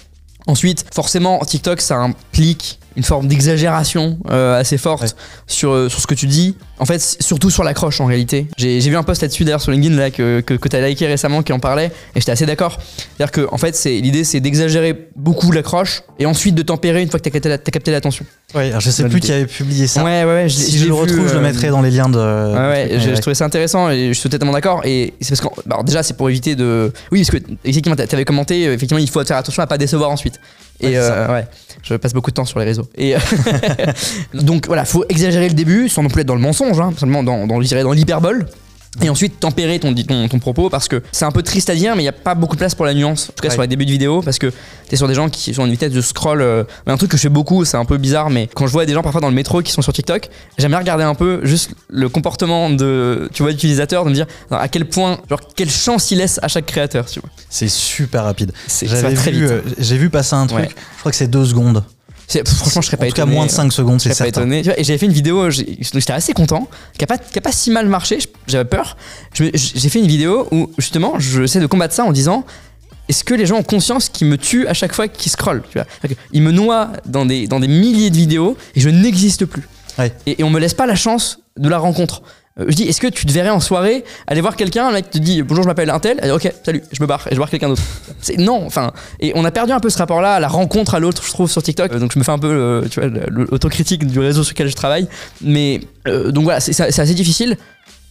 [0.46, 5.08] Ensuite, forcément, TikTok, ça implique une forme d'exagération euh, assez forte Ouais.
[5.46, 6.56] sur, euh, sur ce que tu dis.
[6.78, 8.46] En fait, surtout sur l'accroche en réalité.
[8.58, 11.06] J'ai vu un post là-dessus d'ailleurs sur LinkedIn là, que, que, que tu as liké
[11.06, 12.78] récemment qui en parlait et j'étais assez d'accord.
[13.16, 17.18] C'est-à-dire que en fait, l'idée c'est d'exagérer beaucoup l'accroche et ensuite de tempérer une fois
[17.20, 18.24] que tu as capté l'attention.
[18.54, 20.04] Ouais, alors je sais plus qui avait publié ça.
[20.04, 20.48] Ouais, ouais, ouais.
[20.48, 22.18] Je, si je le retrouve, je le euh, mettrai dans les liens de.
[22.18, 24.82] Ouais, ouais, je, je trouvais ça intéressant et je suis totalement d'accord.
[24.84, 26.92] Et c'est parce que, alors déjà, c'est pour éviter de.
[27.10, 30.10] Oui, parce que, effectivement, t'a- t'avais commenté, effectivement, il faut faire attention à pas décevoir
[30.10, 30.40] ensuite.
[30.82, 31.46] Ouais, Et euh, ouais,
[31.82, 32.86] je passe beaucoup de temps sur les réseaux.
[32.96, 33.14] Et
[34.34, 37.22] donc voilà, faut exagérer le début sans non plus être dans le mensonge, hein, seulement
[37.22, 38.46] dans, dans, dans l'hyperbole.
[39.02, 41.94] Et ensuite tempérer ton, ton, ton propos parce que c'est un peu triste à dire,
[41.96, 43.52] mais il n'y a pas beaucoup de place pour la nuance, en tout cas Ouais.
[43.54, 44.52] sur les débuts de vidéo, parce que
[44.88, 46.40] t'es sur des gens qui sont à une vitesse de scroll.
[46.40, 48.86] euh, un truc que je fais beaucoup, c'est un peu bizarre, mais quand je vois
[48.86, 51.40] des gens parfois dans le métro qui sont sur TikTok, j'aime bien regarder un peu
[51.44, 55.70] juste le comportement de, tu vois, d'utilisateur, de me dire à quel point, genre quelle
[55.70, 57.28] chance il laisse à chaque créateur, tu vois.
[57.50, 58.52] C'est super rapide.
[58.82, 60.60] J'avais vu, euh, j'ai vu passer un truc.
[60.60, 60.68] Ouais.
[60.94, 61.84] Je crois que c'est deux secondes.
[62.28, 63.34] Franchement, je serais en pas tout cas, étonné.
[63.36, 64.40] moins de 5 secondes, Je c'est certain.
[64.42, 64.60] étonné.
[64.76, 66.68] Et j'avais fait une vidéo, j'étais assez content,
[66.98, 68.96] qui a, pas, qui a pas si mal marché, je- j'avais peur.
[69.34, 72.44] Je J'ai fait une vidéo où justement j'essaie de combattre ça en disant
[73.08, 75.78] est-ce que les gens ont conscience qu'ils me tuent à chaque fois qu'ils scrollent tu
[75.78, 75.86] vois?
[76.32, 79.62] Qu'ils me noient dans des, dans des milliers de vidéos et je n'existe plus.
[79.98, 80.12] Ouais.
[80.26, 82.22] Et, et on me laisse pas la chance de la rencontre.
[82.58, 85.10] Euh, je dis, est-ce que tu te verrais en soirée aller voir quelqu'un, un mec
[85.10, 87.34] te dit bonjour, je m'appelle Intel, elle dit ok, salut, je me barre et je
[87.34, 87.82] vais voir quelqu'un d'autre.
[88.22, 90.98] C'est non, enfin, et on a perdu un peu ce rapport-là à la rencontre à
[90.98, 91.92] l'autre, je trouve, sur TikTok.
[91.92, 94.42] Euh, Donc je me fais un peu, euh, tu vois, le- le- l'autocritique du réseau
[94.42, 95.06] sur lequel je travaille.
[95.42, 97.56] Mais euh, donc voilà, c'est assez difficile.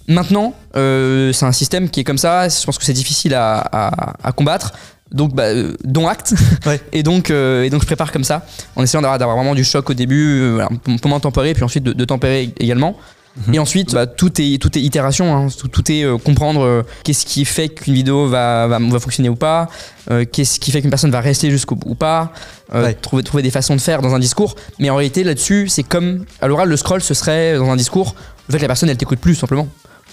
[0.07, 2.47] Maintenant, euh, c'est un système qui est comme ça.
[2.47, 4.73] Je pense que c'est difficile à, à- à combattre.
[5.11, 6.33] Donc, bah, euh, dont acte.
[6.67, 6.79] Ouais.
[6.93, 9.89] et, donc, euh, et donc, je prépare comme ça, en essayant d'avoir vraiment du choc
[9.89, 10.69] au début, euh, voilà,
[11.01, 12.95] pour m'en tempérer, puis ensuite de, de tempérer également.
[13.35, 13.53] Mhm.
[13.53, 15.47] Et ensuite, bah, tout, est, tout est itération, hein.
[15.57, 19.27] tout, tout est euh, comprendre euh, qu'est-ce qui fait qu'une vidéo va, va, va fonctionner
[19.29, 19.67] ou pas,
[20.09, 22.31] euh, qu'est-ce qui fait qu'une personne va rester jusqu'au bout ou pas,
[22.73, 22.93] Ouais.
[22.93, 24.55] trouver, trouver des façons de faire dans un discours.
[24.79, 28.15] Mais en réalité, là-dessus, c'est comme à l'oral, le scroll, ce serait dans un discours,
[28.47, 29.67] le fait que la personne, elle t'écoute plus, simplement.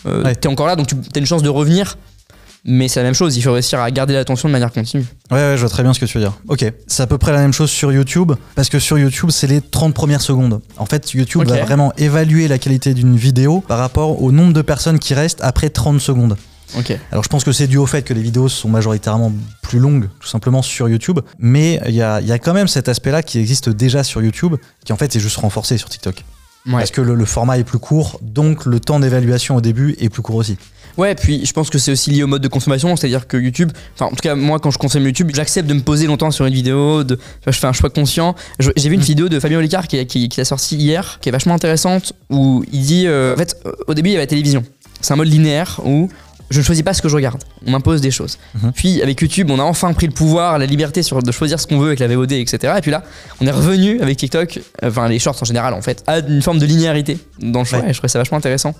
[0.05, 0.35] Ouais.
[0.35, 1.97] T'es encore là, donc tu as une chance de revenir.
[2.65, 5.05] Mais c'est la même chose, il faut réussir à garder l'attention de manière continue.
[5.33, 6.35] Ouais, ouais, je vois très bien ce que tu veux dire.
[6.47, 9.49] Ok, c'est à peu près la même chose sur YouTube, parce que sur YouTube, c'est
[9.49, 10.61] les 30 premières secondes.
[10.79, 14.63] En fait, YouTube va vraiment évaluer la qualité d'une vidéo par rapport au nombre de
[14.63, 16.37] personnes qui restent après 30 secondes.
[16.79, 16.97] Ok.
[17.11, 20.09] Alors je pense que c'est dû au fait que les vidéos sont majoritairement plus longues,
[20.21, 23.23] tout simplement sur YouTube, mais il y a, il y a quand même cet aspect-là
[23.23, 26.25] qui existe déjà sur YouTube, qui en fait est juste renforcé sur TikTok.
[26.67, 26.75] Ouais.
[26.75, 30.09] Parce que le, le format est plus court, donc le temps d'évaluation au début est
[30.09, 30.57] plus court aussi.
[30.99, 33.73] Ouais, puis je pense que c'est aussi lié au mode de consommation, c'est-à-dire que YouTube,
[33.95, 36.45] enfin en tout cas moi quand je consomme YouTube, j'accepte de me poser longtemps sur
[36.47, 38.35] une vidéo, de, je fais un choix conscient.
[38.59, 39.05] J'ai vu une Mm.
[39.05, 42.65] vidéo de Fabien Olicard qui, qui, qui a sorti hier, qui est vachement intéressante, où
[42.73, 44.65] il dit, euh, en fait au début il y avait la télévision,
[45.01, 46.09] c'est un mode linéaire où
[46.51, 48.37] je ne choisis pas ce que je regarde, on m'impose des choses.
[48.63, 48.73] Mhm.
[48.75, 51.67] Puis avec YouTube, on a enfin pris le pouvoir, la liberté sur, de choisir ce
[51.67, 52.75] qu'on veut avec la VOD, etc.
[52.77, 53.03] Et puis là,
[53.41, 56.43] on est revenu avec TikTok, euh, enfin les shorts en général en fait, à une
[56.43, 57.89] forme de linéarité dans le choix, Ouais.
[57.89, 58.75] et je trouvais ça vachement intéressant.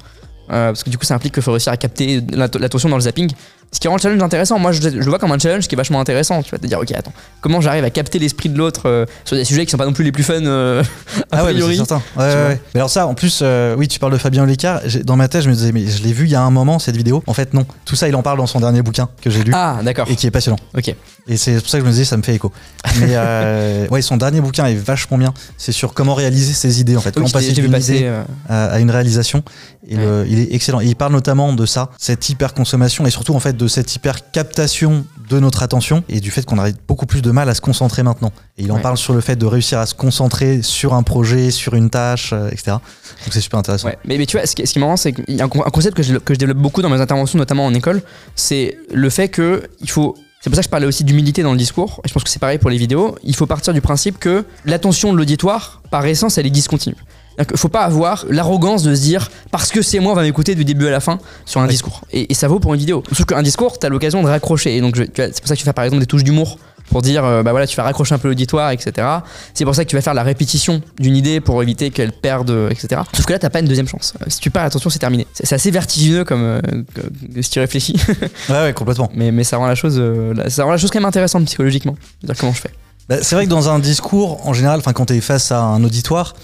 [0.51, 2.97] Euh, parce que du coup, ça implique qu'il faut réussir à capter l'att- l'attention dans
[2.97, 3.31] le zapping.
[3.75, 4.59] Ce qui rend le challenge intéressant.
[4.59, 6.43] Moi, je, je le vois comme un challenge qui est vachement intéressant.
[6.43, 9.35] Tu vas te dire, ok, attends, comment j'arrive à capter l'esprit de l'autre euh, sur
[9.35, 10.83] des sujets qui sont pas non plus les plus fun euh,
[11.31, 11.77] a Ah ouais, mais priori.
[11.77, 12.03] certain.
[12.17, 12.61] Ouais, ouais.
[12.75, 13.43] Mais alors ça, en plus,
[13.79, 14.83] oui, tu parles de Fabien Olicard.
[15.05, 16.79] Dans ma tête, je me disais, mais je l'ai vu il y a un moment
[16.79, 17.23] cette vidéo.
[17.27, 17.65] En fait, non.
[17.87, 20.07] Tout ça, il en parle dans son dernier bouquin que j'ai lu Ah, d'accord.
[20.11, 20.59] et qui est passionnant.
[20.77, 20.95] Ok.
[21.29, 22.53] Et c'est pour ça que je me disais, ça me fait écho.
[22.99, 25.33] Mais euh, ouais, son dernier bouquin est vachement bien.
[25.57, 27.11] C'est sur comment réaliser ses idées, en fait.
[27.11, 29.45] Oui, Comment passer d'une idée euh, à, à une réalisation.
[29.87, 30.05] Et Ouais.
[30.05, 30.81] le- il est excellent.
[30.81, 33.95] Et il parle notamment de ça, cette hyper consommation et surtout en fait de cette
[33.95, 37.55] hyper captation de notre attention et du fait qu'on a beaucoup plus de mal à
[37.55, 38.33] se concentrer maintenant.
[38.59, 38.81] Et il en Ouais.
[38.83, 42.33] parle sur le fait de réussir à se concentrer sur un projet, sur une tâche,
[42.33, 42.73] euh, etc.
[42.73, 43.89] Donc c'est super intéressant.
[43.89, 45.45] Ouais, mais, mais tu vois, ce qui, ce qui est marrant, c'est qu'il y a
[45.45, 47.75] un, con- un concept que je, que je développe beaucoup dans mes interventions, notamment en
[47.75, 48.03] école,
[48.35, 50.17] c'est le fait que il faut.
[50.43, 52.29] C'est pour ça que je parlais aussi d'humilité dans le discours, et je pense que
[52.31, 53.15] c'est pareil pour les vidéos.
[53.23, 56.97] Il faut partir du principe que l'attention de l'auditoire, par essence, elle est discontinue.
[57.39, 60.55] Il faut pas avoir l'arrogance de se dire parce que c'est moi, on va m'écouter
[60.57, 61.71] du début à la fin sur un Ouais.
[61.71, 62.03] discours.
[62.13, 63.03] Et, et ça vaut pour une vidéo.
[63.13, 64.77] Sauf qu'un discours, tu as l'occasion de raccrocher.
[64.77, 66.59] Et donc, c'est pour ça que tu fais par exemple des touches d'humour
[66.91, 69.07] pour dire euh, bah voilà, tu vas raccrocher un peu l'auditoire, etc.
[69.55, 72.51] C'est pour ça que tu vas faire la répétition d'une idée pour éviter qu'elle perde,
[72.71, 73.03] etc.
[73.15, 74.15] Sauf que là, t'as pas une deuxième chance.
[74.21, 75.27] Euh, Si tu perds l'attention, c'est terminé.
[75.33, 76.61] C'est assez vertigineux comme euh,
[76.95, 77.95] que- si tu réfléchis,
[78.49, 79.11] Ouais, ouais, complètement.
[79.15, 81.97] mais, mais ça rend la chose, euh, ça rend la chose quand même intéressante psychologiquement.
[82.21, 82.71] C'est-à-dire comment je fais.
[83.09, 85.61] Bah, c'est vrai que dans un discours, en général, enfin quand tu es face à
[85.61, 86.35] un auditoire,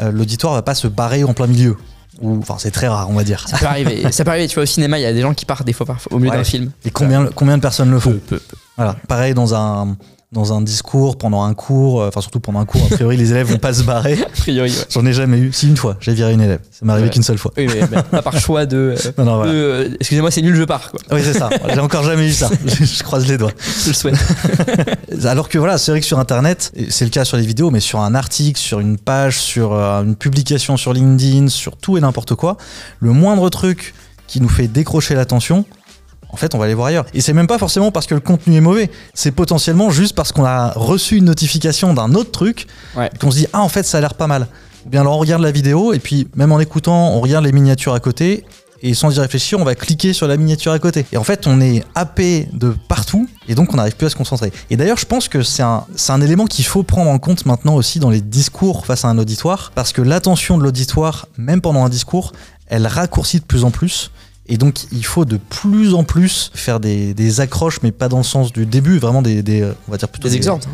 [0.00, 1.76] euh, l'auditoire va pas se barrer en plein milieu.
[2.20, 3.46] Ou enfin c'est très rare, on va dire.
[3.48, 4.04] Ça peut arriver.
[4.12, 4.46] ça peut arriver.
[4.48, 6.18] Tu vois au cinéma, il y a des gens qui partent des fois parfois, au
[6.18, 6.36] milieu Ouais.
[6.36, 6.70] d'un film.
[6.84, 8.18] Et combien, combien de personnes le font?
[8.26, 8.56] Peu, peu.
[8.76, 8.96] Voilà.
[9.08, 9.96] Pareil dans un
[10.32, 13.32] dans un discours, pendant un cours, euh, enfin surtout pendant un cours, a priori les
[13.32, 14.14] élèves vont pas se barrer.
[14.26, 14.76] A priori, ouais.
[14.88, 15.52] J'en ai jamais eu.
[15.52, 16.60] Si une fois, j'ai viré une élève.
[16.70, 17.12] Ça m'est arrivé Ouais.
[17.12, 17.52] qu'une seule fois.
[17.58, 18.94] Oui, mais, mais pas par choix de.
[18.96, 19.52] euh, Non, non, voilà.
[19.52, 20.90] euh, Excusez-moi, c'est nul, je pars.
[20.90, 21.00] Quoi.
[21.12, 21.50] Oui, c'est ça.
[21.74, 22.48] J'ai encore jamais eu ça.
[22.66, 23.52] Je, je croise les doigts.
[23.82, 24.14] Je le souhaite.
[25.26, 27.70] Alors que voilà, c'est vrai que sur Internet, et c'est le cas sur les vidéos,
[27.70, 31.98] mais sur un article, sur une page, sur euh, une publication sur LinkedIn, sur tout
[31.98, 32.56] et n'importe quoi,
[33.00, 33.92] le moindre truc
[34.26, 35.66] qui nous fait décrocher l'attention,
[36.32, 37.04] en fait, on va aller voir ailleurs.
[37.14, 40.32] Et c'est même pas forcément parce que le contenu est mauvais, c'est potentiellement juste parce
[40.32, 42.66] qu'on a reçu une notification d'un autre truc,
[42.96, 43.10] Ouais.
[43.20, 44.46] qu'on se dit ah en fait ça a l'air pas mal.
[44.86, 47.52] Ou bien alors on regarde la vidéo et puis même en écoutant, on regarde les
[47.52, 48.44] miniatures à côté.
[48.84, 51.06] Et sans y réfléchir, on va cliquer sur la miniature à côté.
[51.12, 54.16] Et en fait, on est happé de partout, et donc on n'arrive plus à se
[54.16, 54.52] concentrer.
[54.70, 57.46] Et d'ailleurs, je pense que c'est un, c'est un élément qu'il faut prendre en compte
[57.46, 61.60] maintenant aussi dans les discours face à un auditoire, parce que l'attention de l'auditoire, même
[61.60, 62.32] pendant un discours,
[62.66, 64.10] elle raccourcit de plus en plus.
[64.52, 68.18] Et donc, il faut de plus en plus faire des, des accroches, mais pas dans
[68.18, 70.66] le sens du début, vraiment des, des, euh, on va dire plutôt Des exordes.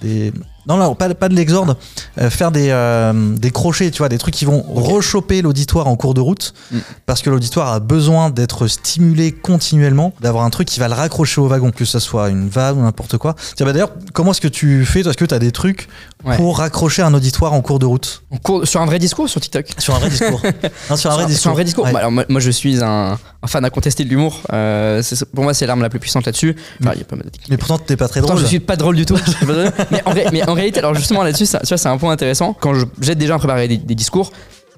[0.00, 0.32] des-
[0.68, 1.76] Non, non, pas, pas de l'exorde.
[2.20, 5.96] Euh, faire des, euh, des crochets, tu vois, des trucs qui vont rechoper l'auditoire en
[5.96, 6.54] cours de route.
[6.70, 6.78] Mm.
[7.06, 11.40] Parce que l'auditoire a besoin d'être stimulé continuellement, d'avoir un truc qui va le raccrocher
[11.40, 13.34] au wagon, que ça soit une vanne ou n'importe quoi.
[13.56, 15.88] Tiens, bah, D'ailleurs, comment est-ce que tu fais Est-ce que tu as des trucs
[16.24, 16.36] Ouais.
[16.36, 19.40] pour raccrocher un auditoire en cours de route En cours- sur un vrai discours sur
[19.40, 19.66] TikTok.
[19.78, 20.40] Sur un vrai discours
[20.90, 21.42] Non, sur un vrai discours.
[21.42, 21.84] Sur un vrai discours.
[21.84, 21.92] Ouais.
[21.92, 24.40] Bah, alors, moi, moi, je suis un, un fan incontesté de l'humour.
[24.52, 25.02] Euh,
[25.34, 26.56] pour moi, c'est l'arme la plus puissante là-dessus.
[26.80, 27.16] Enfin, a pas
[27.50, 28.44] Mais pourtant, t'es pas très Pourtant, drôle.
[28.44, 29.16] je suis pas drôle du tout.
[29.90, 32.12] Mais, en ré- mais en réalité, alors justement là-dessus, ça- tu vois, c'est un point
[32.12, 32.54] intéressant.
[32.58, 34.32] Quand j'aide déjà à préparer des, des discours,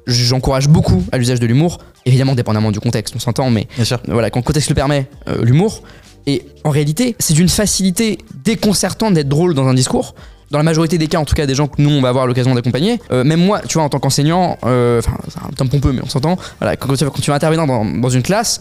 [0.07, 1.79] j'encourage beaucoup à l'usage de l'humour.
[2.05, 4.01] Évidemment, dépendamment du contexte, on s'entend, mais Bien sûr.
[4.09, 5.83] voilà, quand le contexte le permet, euh, l'humour.
[6.27, 10.15] Et en réalité, c'est d'une facilité déconcertante d'être drôle dans un discours.
[10.51, 12.27] Dans la majorité des cas, en tout cas, des gens que nous on va avoir
[12.27, 13.01] l'occasion d'accompagner.
[13.11, 16.09] Euh, même moi, tu vois, en tant qu'enseignant, euh, enfin, c'est un pompeux, mais on
[16.09, 16.37] s'entend.
[16.61, 18.61] Voilà, quand, tu vas- intervenir dans, dans une classe,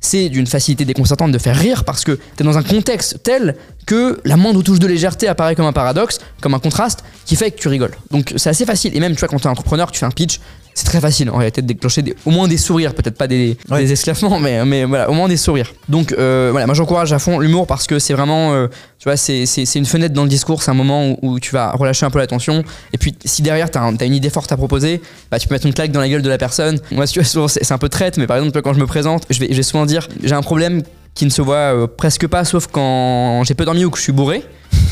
[0.00, 3.56] c'est d'une facilité déconcertante de faire rire parce que tu es dans un contexte tel
[3.86, 7.50] que la moindre touche de légèreté apparaît comme un paradoxe, comme un contraste qui fait
[7.50, 7.94] que tu rigoles.
[8.10, 8.94] Donc c'est assez facile.
[8.96, 10.40] Et même, tu vois, quand tu es entrepreneur, tu fais un pitch,
[10.74, 13.56] c'est très facile en réalité de déclencher des- au moins des sourires, peut-être pas des,
[13.70, 13.84] Ouais.
[13.84, 13.94] des
[14.40, 15.72] mais, mais voilà, au moins des sourires.
[15.88, 18.66] Donc euh, voilà, moi j'encourage à fond l'humour parce que c'est vraiment, euh,
[18.98, 21.72] tu vois, c'est une fenêtre dans le discours, c'est un moment où, où tu vas
[21.72, 22.64] relâcher un peu l'attention.
[22.92, 25.66] Et puis si derrière tu as, une idée forte à proposer, bah, tu peux mettre
[25.66, 26.78] une claque dans la gueule de la personne.
[26.90, 29.56] Moi, c'est un peu traite, mais par exemple, quand je me présente, je vais, je
[29.56, 30.82] vais souvent dire j'ai un problème
[31.14, 34.02] qui ne se voit euh, presque pas, sauf quand j'ai peu dormi ou que je
[34.02, 34.42] suis bourré.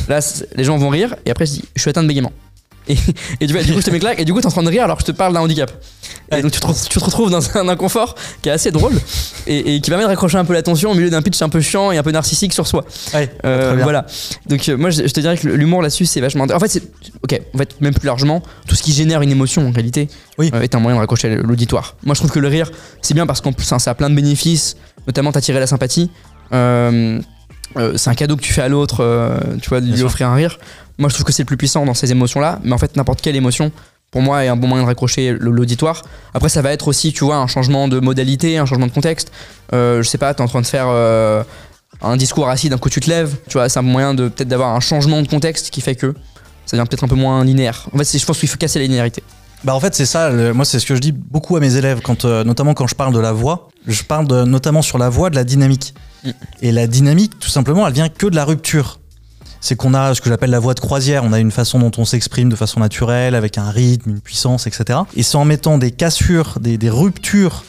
[0.09, 0.21] Là,
[0.55, 2.31] les gens vont rire, et après, je dis je suis atteint de bégaiement.
[2.89, 4.69] Et, vois, du coup, je te mets claque, et du coup, t'es en train de
[4.69, 5.71] rire alors que je te parle d'un handicap.
[6.31, 6.43] Et Ouais.
[6.43, 8.93] donc, tu te, re- tu te retrouves dans un inconfort qui est assez drôle
[9.47, 11.61] et, et qui permet de raccrocher un peu l'attention au milieu d'un pitch un peu
[11.61, 12.85] chiant et un peu narcissique sur soi.
[13.15, 14.07] Ouais, Euh, voilà.
[14.49, 16.45] Donc euh, moi je, je te dirais que l'humour là-dessus c'est vachement.
[16.53, 16.83] En fait c'est
[17.23, 17.41] ok.
[17.55, 20.51] En fait même plus largement tout ce qui génère une émotion en réalité Oui.
[20.55, 21.97] euh, est un moyen de raccrocher l'auditoire.
[22.05, 22.71] Moi je trouve que le rire
[23.03, 26.11] c'est bien parce qu'en plus ça, ça a plein de bénéfices, notamment t'attirer la sympathie.
[27.97, 30.07] C'est un cadeau que tu fais à l'autre, tu vois, de lui sûr.
[30.07, 30.59] offrir un rire.
[30.99, 33.21] Moi je trouve que c'est le plus puissant dans ces émotions-là, mais en fait n'importe
[33.21, 33.73] quelle émotion
[34.11, 36.03] pour moi est un bon moyen de raccrocher l'auditoire.
[36.35, 39.33] Après ça va être aussi tu vois un changement de modalité, un changement de contexte.
[39.73, 41.43] Euh, je sais pas, t'es en train de faire euh,
[42.03, 44.49] un discours assis, d'un coup tu te lèves, tu vois, c'est un moyen de peut-être
[44.49, 46.15] d'avoir un changement de contexte qui fait que
[46.67, 47.89] ça devient peut-être un peu moins linéaire.
[47.95, 49.23] En fait, je pense qu'il faut casser la linéarité.
[49.65, 51.77] Bah en fait c'est ça, le- moi c'est ce que je dis beaucoup à mes
[51.77, 54.99] élèves, quand, euh, notamment quand je parle de la voix, je parle de, notamment sur
[54.99, 55.95] la voix de la dynamique.
[56.25, 56.31] Mm.
[56.63, 58.99] Et la dynamique tout simplement elle vient que de la rupture.
[59.65, 61.93] C'est qu'on a ce que j'appelle la voix de croisière, on a une façon dont
[61.97, 64.99] on s'exprime de façon naturelle, avec un rythme, une puissance, etc.
[65.17, 67.63] Et c'est en mettant des cassures, des, des ruptures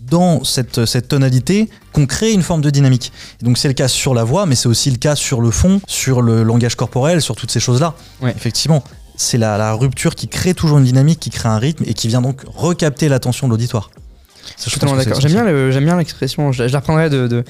[0.00, 3.12] dans cette, cette tonalité qu'on crée une forme de dynamique.
[3.40, 5.50] Et donc c'est le cas sur la voix, mais c'est aussi le cas sur le
[5.50, 7.94] fond, sur le langage corporel, sur toutes ces choses-là.
[8.22, 8.32] Ouais.
[8.36, 8.82] Effectivement,
[9.16, 12.08] c'est la, la rupture qui crée toujours une dynamique, qui crée un rythme et qui
[12.08, 13.90] vient donc recapter l'attention de l'auditoire.
[14.58, 15.20] Je pense Totalement d'accord.
[15.20, 17.44] J'aime bien, le- l'expression, je, je la reprendrai de, de,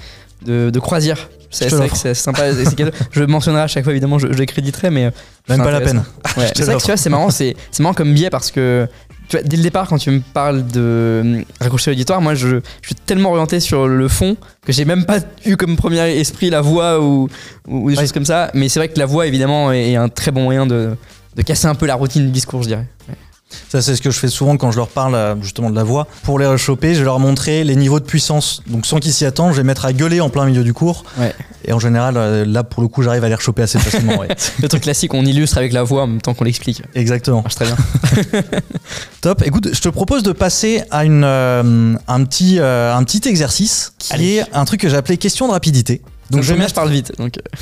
[0.46, 1.28] de, de croisière.
[1.54, 2.90] C'est sympa, c'est cadeau.
[3.12, 5.06] Je mentionnerai à chaque fois, évidemment, je, je les créditerai, mais.
[5.06, 5.10] euh,
[5.48, 6.04] Même pas la peine.
[6.36, 8.86] Ouais, c'est vrai que tu vois, c'est marrant, c'est marrant comme biais parce que
[9.28, 12.48] tu vois, dès le départ, quand tu me parles de euh, raccrocher l'auditoire, moi je,
[12.82, 14.36] je suis tellement orienté sur le fond
[14.66, 17.28] que j'ai même pas eu comme premier esprit la voix ou,
[17.66, 18.02] ou des Ouais.
[18.02, 18.50] choses comme ça.
[18.52, 20.94] Mais c'est vrai que la voix, évidemment, est est un très bon moyen de,
[21.36, 22.86] de casser un peu la routine du discours, je dirais.
[23.68, 25.84] Ça, c'est ce que je fais souvent quand je leur parle euh, justement de la
[25.84, 26.06] voix.
[26.22, 28.62] Pour les rechoper, je vais leur montrer les niveaux de puissance.
[28.66, 31.04] Donc sans qu'ils s'y attendent, je vais mettre à gueuler en plein milieu du cours.
[31.18, 31.34] Ouais.
[31.66, 34.18] Et en général, euh, là, pour le coup, j'arrive à les rechoper assez facilement.
[34.18, 34.28] ouais.
[34.62, 36.78] Le truc classique, on illustre avec la voix en même temps qu'on l'explique.
[36.78, 37.42] Ça Exactement.
[37.42, 37.76] marche très bien.
[39.20, 39.42] Top.
[39.44, 43.92] Écoute, je te propose de passer à une, euh, un, petit, euh, un petit exercice
[43.98, 46.02] qui est un truc que j'ai appelé question de rapidité.
[46.30, 46.74] Donc je je vais mettre.
[46.74, 47.12] parle vite.
[47.18, 47.58] Donc, euh,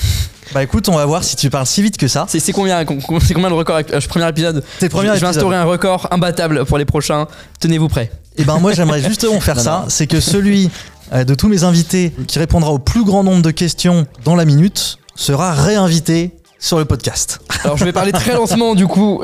[0.54, 2.26] Bah écoute, on va voir si tu parles si vite que ça.
[2.28, 4.62] c'est combien, com- com- c'est combien le record avec- euh, Premier épisode.
[4.78, 5.36] C'est le premier je, je vais épisode.
[5.36, 7.26] instaurer un record imbattable pour les prochains.
[7.60, 8.10] Tenez-vous prêts.
[8.36, 10.70] Et ben moi j'aimerais justement faire Non, ça, c'est que celui
[11.12, 14.44] euh, de tous mes invités qui répondra au plus grand nombre de questions dans la
[14.44, 16.30] minute sera réinvité
[16.62, 17.40] sur le podcast.
[17.64, 19.20] Alors je vais parler très lentement du coup.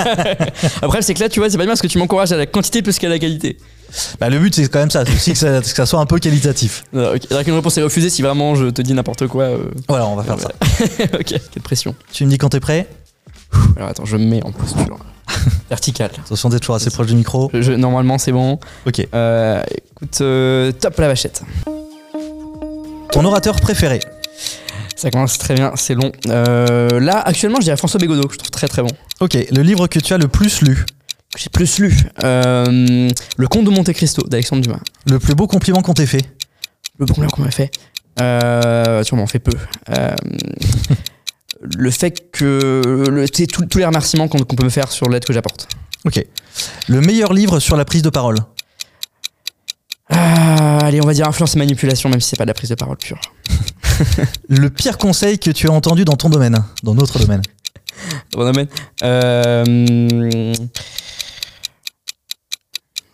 [0.82, 2.46] Après c'est que là tu vois c'est pas bien parce que tu m'encourages à la
[2.46, 3.58] quantité plus qu'à la qualité.
[4.18, 6.06] Bah, le but c'est quand même ça, c'est aussi que ça, que ça soit un
[6.06, 6.84] peu qualitatif.
[6.92, 7.22] Non, ok.
[7.30, 9.44] Alors qu'une réponse est refusée si vraiment je te dis n'importe quoi.
[9.44, 10.48] euh, Voilà, on va faire ça.
[11.14, 11.94] ok, quelle pression.
[12.12, 12.86] Tu me dis quand t'es prêt
[13.76, 14.98] Alors attends, je me mets en posture
[15.68, 16.10] verticale.
[16.24, 17.50] Attention d'être toujours assez proche du micro.
[17.52, 18.58] Je- je- normalement c'est bon.
[18.86, 19.06] Ok.
[19.14, 21.42] Euh, écoute, euh, top la vachette.
[23.12, 24.00] Ton orateur préféré
[25.00, 26.12] Ça commence très bien, c'est long.
[26.28, 28.90] Euh, là actuellement je dirais François Bégodeau que je trouve très très bon.
[29.20, 30.84] Ok, le livre que tu as le plus lu
[31.38, 31.96] J'ai plus lu.
[32.22, 33.08] Euh,
[33.38, 34.80] le Comte de Monte Cristo d'Alexandre Dumas.
[35.06, 36.30] Le plus beau compliment qu'on t'ait fait
[36.98, 37.70] Le bon qu'on m'a fait.
[38.20, 39.56] Euh, tu m'en fait peu.
[39.88, 40.14] Euh,
[41.62, 42.82] le fait que.
[43.08, 45.66] Le, tous les remerciements qu'on peut me faire sur l'aide que j'apporte.
[46.04, 46.22] Ok.
[46.88, 48.36] Le meilleur livre sur la prise de parole
[50.10, 52.68] Ah, allez, on va dire influence et manipulation, même si c'est pas de la prise
[52.68, 53.18] de parole pure.
[54.48, 57.42] Le pire conseil que tu as entendu dans ton domaine Dans notre domaine
[58.32, 58.68] Bon domaine.
[59.02, 60.54] Euh,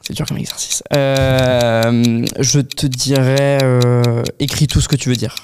[0.03, 0.83] C'est dur comme exercice.
[0.95, 3.59] Euh, je te dirais.
[3.65, 5.35] euh, écris tout ce que tu veux dire.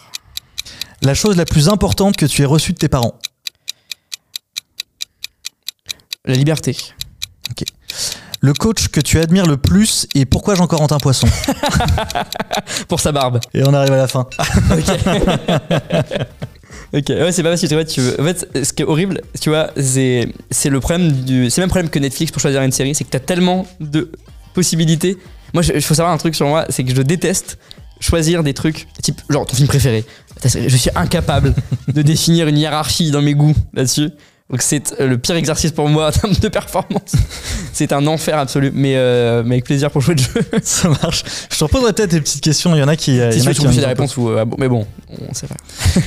[1.02, 3.18] La chose la plus importante que tu aies reçue de tes parents
[6.24, 6.76] La liberté.
[8.44, 11.28] Le coach que tu admires le plus et pourquoi Jean-Corentin Poisson
[12.88, 13.38] Pour sa barbe.
[13.54, 14.26] Et on arrive à la fin.
[16.94, 18.20] Ok, ouais, c'est pas facile, tu vois, tu veux.
[18.20, 21.48] En fait, ce qui est horrible, tu vois, c'est, c'est le problème du.
[21.48, 24.12] C'est le même problème que Netflix pour choisir une série, c'est que t'as tellement de
[24.52, 25.16] possibilités.
[25.54, 27.58] Moi, il faut savoir un truc sur moi, c'est que je déteste
[27.98, 30.04] choisir des trucs, type, genre ton film préféré.
[30.44, 31.54] Je suis incapable
[31.88, 34.10] de définir une hiérarchie dans mes goûts là-dessus.
[34.52, 37.12] Donc c'est euh, le pire exercice pour moi en termes de performance.
[37.74, 40.46] C'est un enfer absolu, mais, euh, mais avec plaisir pour jouer le jeu.
[40.62, 41.24] Ça marche.
[41.50, 42.74] Je te reposerai peut-être des petites questions.
[42.76, 43.18] Il y en a qui.
[43.18, 44.28] euh, si il y en a qui des réponses ou.
[44.28, 44.86] euh, bon, mais bon,
[45.26, 45.54] on sait pas.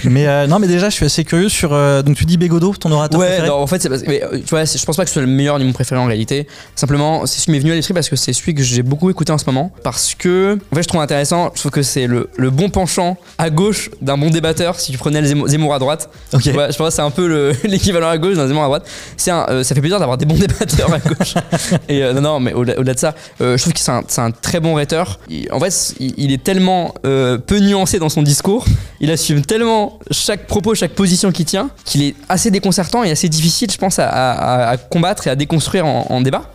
[0.04, 1.74] Mais euh, non, mais déjà, je suis assez curieux sur.
[1.74, 4.08] euh, donc, tu dis Bégodeau, ton orateur Ouais, préféré non, en fait, c'est parce que,
[4.08, 5.74] mais, euh, tu vois, c'est- je pense pas que ce soit le meilleur ni mon
[5.74, 6.46] préféré en réalité.
[6.76, 9.10] Simplement, c'est ce qui m'est venu à l'esprit parce que c'est celui que j'ai beaucoup
[9.10, 9.72] écouté en ce moment.
[9.84, 13.18] Parce que, en fait, je trouve intéressant, je trouve que c'est le, le bon penchant
[13.40, 16.10] à gauche d'un bon débatteur si tu prenais le Zemmour, à droite.
[16.32, 18.88] Je pense que c'est un peu le- l'équivalent à gauche d'un Zemmour à droite.
[19.18, 21.36] C'est un, euh, ça fait plaisir d'avoir des bons débatteurs à gauche.
[21.90, 24.22] Et euh, non, non, mais au-delà de ça, euh, je trouve que c'est un, c'est
[24.22, 25.20] un très bon rhéteur.
[25.52, 28.66] En fait, il, il est tellement peu nuancé dans son discours,
[29.00, 33.30] il assume tellement chaque propos, chaque position qu'il tient, qu'il est assez déconcertant et assez
[33.30, 36.52] difficile, je pense, à, à- à combattre et à déconstruire en, en débat.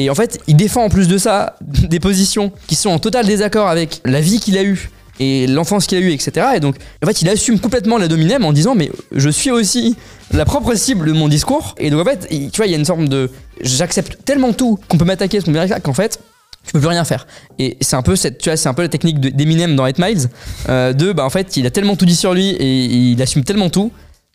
[0.00, 3.26] Et en fait, il défend en plus de ça des positions qui sont en total
[3.26, 6.46] désaccord avec la vie qu'il a eue et l'enfance qu'il a eue, etc.
[6.56, 9.96] Et donc, en fait, il assume complètement la dominem en disant Mais je suis aussi
[10.32, 11.74] la propre cible de mon discours.
[11.78, 13.30] Et donc, en fait, tu vois, il y a une sorte de.
[13.62, 16.20] J'accepte tellement tout qu'on peut m'attaquer, me dire qu'en fait,
[16.66, 17.26] je peux plus rien faire.
[17.58, 19.86] Et c'est un peu cette, tu vois, c'est un peu la technique de- d'Eminem dans
[19.86, 20.28] 8 Miles,
[20.68, 23.42] euh, de, bah, en fait, il a tellement tout dit sur lui et il assume
[23.44, 23.90] tellement tout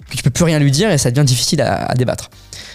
[0.09, 2.29] que tu peux plus rien lui dire et ça devient difficile à, à débattre.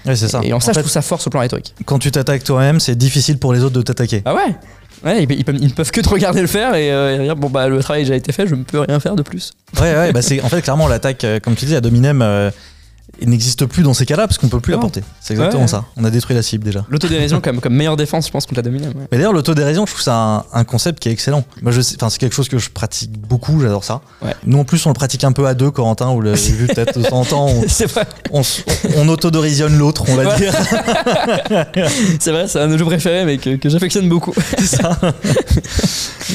[0.07, 0.41] Ouais, c'est ça.
[0.45, 1.75] Et en ça, je fait, trouve ça sur le plan rhétorique.
[1.85, 4.23] quand tu t'attaques toi-même, c'est difficile pour les autres de t'attaquer.
[4.25, 4.55] Ah ouais
[5.05, 7.49] Ouais, ils, ils ne peuvent que te regarder le faire et, euh, et dire bon
[7.49, 9.53] bah le travail a déjà été fait, je ne peux rien faire de plus.
[9.81, 12.51] Ouais, ouais, bah c'est en fait clairement l'attaque, euh, comme tu dis, à Dominem euh,
[13.21, 14.83] il n'existe plus dans ces cas-là parce qu'on peut plus la Non.
[14.83, 15.03] porter.
[15.21, 15.69] C'est exactement Ouais.
[15.69, 15.85] ça.
[15.97, 16.85] On a détruit la cible déjà.
[16.89, 18.95] L'autodérision comme, comme meilleure défense, je pense, contre la dominante.
[18.95, 19.07] Ouais.
[19.11, 21.45] Mais d'ailleurs, l'autodérision, je trouve ça un, un concept qui est excellent.
[21.63, 23.61] Moi, je c'est quelque chose que je pratique beaucoup.
[23.61, 24.01] J'adore ça.
[24.23, 24.35] Ouais.
[24.47, 26.13] Nous, en plus, on le pratique un peu à deux, Corentin.
[26.13, 27.47] Vous l'avez vu peut-être de temps en temps.
[27.49, 28.43] On, C'est vrai, on,
[28.97, 30.53] on autodérisionne l'autre, on va dire.
[32.21, 34.33] c'est vrai, c'est un de nos jeux préférés, mais que, que j'affectionne beaucoup.
[34.59, 34.99] C'est ça.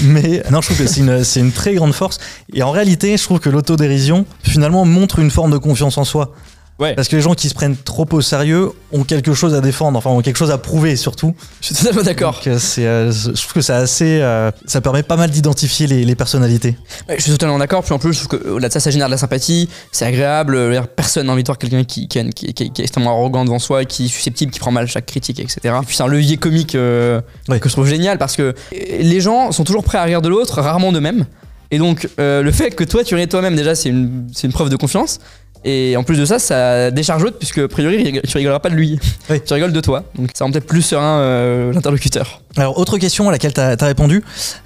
[0.04, 2.18] Mais non, je trouve que c'est une, c'est une très grande force.
[2.54, 6.34] Et en réalité, je trouve que l'autodérision, finalement, montre une forme de confiance en soi.
[6.80, 6.96] Ouais.
[6.96, 9.98] Parce que les gens qui se prennent trop au sérieux ont quelque chose à défendre,
[9.98, 11.36] enfin, ont quelque chose à prouver surtout.
[11.62, 12.42] Je suis totalement d'accord.
[12.48, 14.20] Euh, euh, je trouve que c'est assez.
[14.22, 16.76] euh, ça permet pas mal d'identifier les, les personnalités.
[17.08, 17.84] Ouais, je suis totalement d'accord.
[17.84, 20.58] Puis en plus, je trouve qu'au-delà de ça, ça génère de la sympathie, c'est agréable.
[20.96, 23.60] Personne n'a envie de voir quelqu'un qui, qui, qui- qui- qui est extrêmement arrogant devant
[23.60, 25.60] soi, qui est susceptible, qui prend mal chaque critique, etc.
[25.64, 27.60] Et puis c'est un levier comique euh, Ouais.
[27.60, 30.60] que je trouve génial parce que les gens sont toujours prêts à rire de l'autre,
[30.60, 31.26] rarement d'eux-mêmes.
[31.72, 34.54] Et donc, euh, le fait que toi tu ris toi-même, déjà, c'est une, c'est une
[34.54, 35.20] preuve de confiance.
[35.66, 38.76] Et en plus de ça, ça décharge l'autre, puisque a priori, tu rigoleras pas de
[38.76, 39.00] lui.
[39.30, 39.42] Oui.
[39.46, 40.04] Tu rigoles de toi.
[40.16, 42.42] Donc ça rend peut-être plus serein euh, l'interlocuteur.
[42.56, 44.24] Alors, autre question à laquelle tu as, répondu.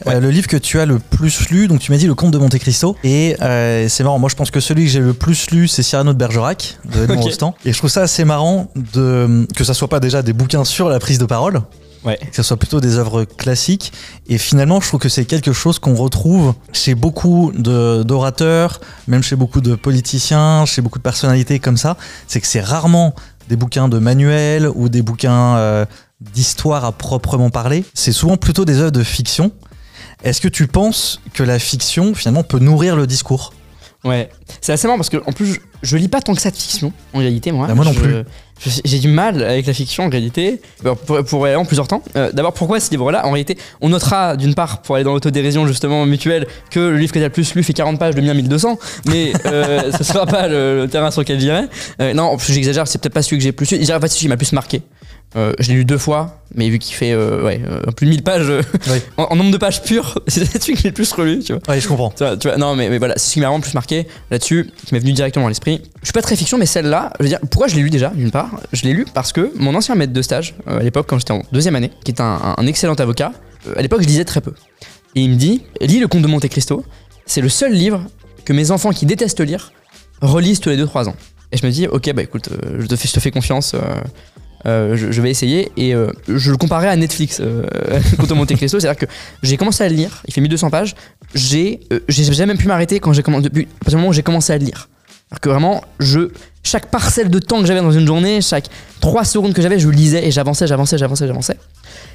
[0.07, 2.31] Euh, le livre que tu as le plus lu, donc tu m'as dit Le Comte
[2.31, 2.95] de Monte Cristo.
[3.03, 5.83] Et euh, c'est marrant, moi je pense que celui que j'ai le plus lu, c'est
[5.83, 7.23] Cyrano de Bergerac, de Edmond Ok.
[7.23, 7.55] Rostand.
[7.65, 10.89] Et je trouve ça assez marrant de, que ça soit pas déjà des bouquins sur
[10.89, 11.61] la prise de parole,
[12.15, 13.91] Que ce soit plutôt des œuvres classiques.
[14.27, 19.35] Et finalement, je trouve que c'est quelque chose qu'on retrouve chez beaucoup d'orateurs, même chez
[19.35, 21.97] beaucoup de politiciens, chez beaucoup de personnalités comme ça.
[22.27, 23.13] C'est que c'est rarement
[23.49, 25.85] des bouquins de manuels ou des bouquins euh,
[26.21, 29.51] d'histoire à proprement parler, c'est souvent plutôt des œuvres de fiction.
[30.23, 33.53] Est-ce que tu penses que la fiction finalement peut nourrir le discours?
[34.03, 34.29] Ouais,
[34.61, 36.55] c'est assez marrant parce que en plus je, je lis pas tant que ça de
[36.55, 37.67] fiction en réalité moi.
[37.67, 38.23] Bah, moi non Je- plus.
[38.85, 42.01] J'ai du mal avec la fiction en réalité, Bon, pour, pour aller en plusieurs temps.
[42.15, 43.23] Euh, D'abord, pourquoi ce livre-là?
[43.27, 47.13] En réalité, on notera d'une part, pour aller dans l'autodérision justement mutuelle, que le livre
[47.13, 50.25] que t'as le plus lu fait 40 pages, le mien 1200, mais euh, ce sera
[50.25, 51.65] pas le, le terrain sur lequel j'irai.
[52.01, 53.77] Euh, non, en plus, j'exagère, c'est peut-être pas celui que j'ai le plus lu.
[53.77, 54.81] Dirais pas celui qui m'a le plus marqué.
[55.37, 58.11] Euh, je l'ai lu deux fois, mais vu qu'il fait euh, ouais, euh, plus de
[58.11, 58.97] 1000 pages, euh, Oui.
[59.17, 61.61] en, en nombre de pages pures, c'est celui que j'ai le plus relu, tu vois.
[61.67, 62.09] Ouais, je comprends.
[62.09, 63.75] Tu vois, tu vois, non, mais, mais voilà, c'est ce qui m'a vraiment le plus
[63.75, 65.81] marqué là-dessus, qui m'est venu directement à l'esprit.
[66.01, 68.09] Je suis pas très fiction, mais celle-là, je veux dire, pourquoi je l'ai lu déjà,
[68.09, 68.49] d'une part?
[68.73, 71.43] Je l'ai lu parce que mon ancien maître de stage, à l'époque, quand j'étais en
[71.51, 73.31] deuxième année, qui est un, excellent avocat,
[73.75, 74.53] à l'époque, je lisais très peu.
[75.15, 76.83] Et il me dit lis le Comte de Monte Cristo,
[77.25, 78.03] c'est le seul livre
[78.45, 79.71] que mes enfants qui détestent lire
[80.21, 81.15] relisent tous les 2-3 ans.
[81.51, 83.75] Et je me dis, ok, bah écoute, je, te fais, je te fais confiance.
[84.65, 87.63] Euh, je, vais essayer et euh, je le comparais à Netflix euh,
[88.27, 88.79] de Monte Cristo.
[88.79, 89.11] C'est à dire que
[89.43, 90.95] j'ai commencé à le lire il fait 1200 pages.
[91.35, 94.53] J'ai euh, j'ai jamais pu m'arrêter quand j'ai commencé depuis à moment où j'ai commencé
[94.53, 94.89] à le lire.
[95.29, 95.83] Alors que vraiment
[96.63, 98.69] chaque parcelle de temps que j'avais dans une journée chaque
[99.01, 101.57] 3 secondes que j'avais je lisais et j'avançais j'avançais j'avançais j'avançais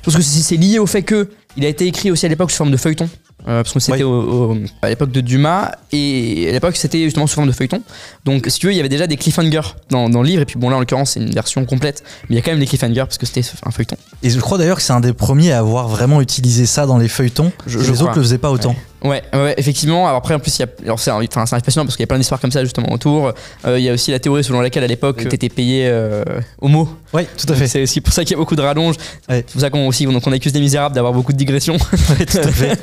[0.00, 2.50] je pense que c'est lié au fait que il a été écrit aussi à l'époque
[2.50, 3.08] sous forme de feuilleton
[3.46, 4.70] euh, parce que c'était Oui.
[4.82, 7.82] à l'époque de Dumas et à l'époque c'était justement sous forme de feuilleton
[8.24, 10.46] donc si tu veux il y avait déjà des cliffhangers dans, dans le livre et
[10.46, 12.60] puis bon là en l'occurrence c'est une version complète mais il y a quand même
[12.60, 15.12] des cliffhangers parce que c'était un feuilleton Et je crois d'ailleurs que c'est un des
[15.12, 17.52] premiers à avoir vraiment utilisé ça dans les feuilletons.
[17.66, 18.06] Je- je les crois.
[18.08, 18.74] autres le faisaient pas autant.
[19.02, 20.06] Ouais, ouais, ouais, effectivement.
[20.06, 22.04] Alors après, en plus, il y a, alors c'est un, enfin, c'est passionnant parce qu'il
[22.04, 23.32] y a plein d'histoires comme ça justement autour.
[23.66, 26.22] Euh, il y a aussi la théorie selon laquelle à l'époque, t'étais payé euh,
[26.60, 26.88] au mot.
[27.12, 27.66] Oui, tout à fait.
[27.66, 28.94] C'est aussi pour ça qu'il y a beaucoup de rallonges.
[29.28, 29.44] Ouais.
[29.44, 31.76] C'est pour ça qu'on aussi, donc on accuse des misérables d'avoir beaucoup de digressions.
[32.10, 32.78] Ouais, tout à fait.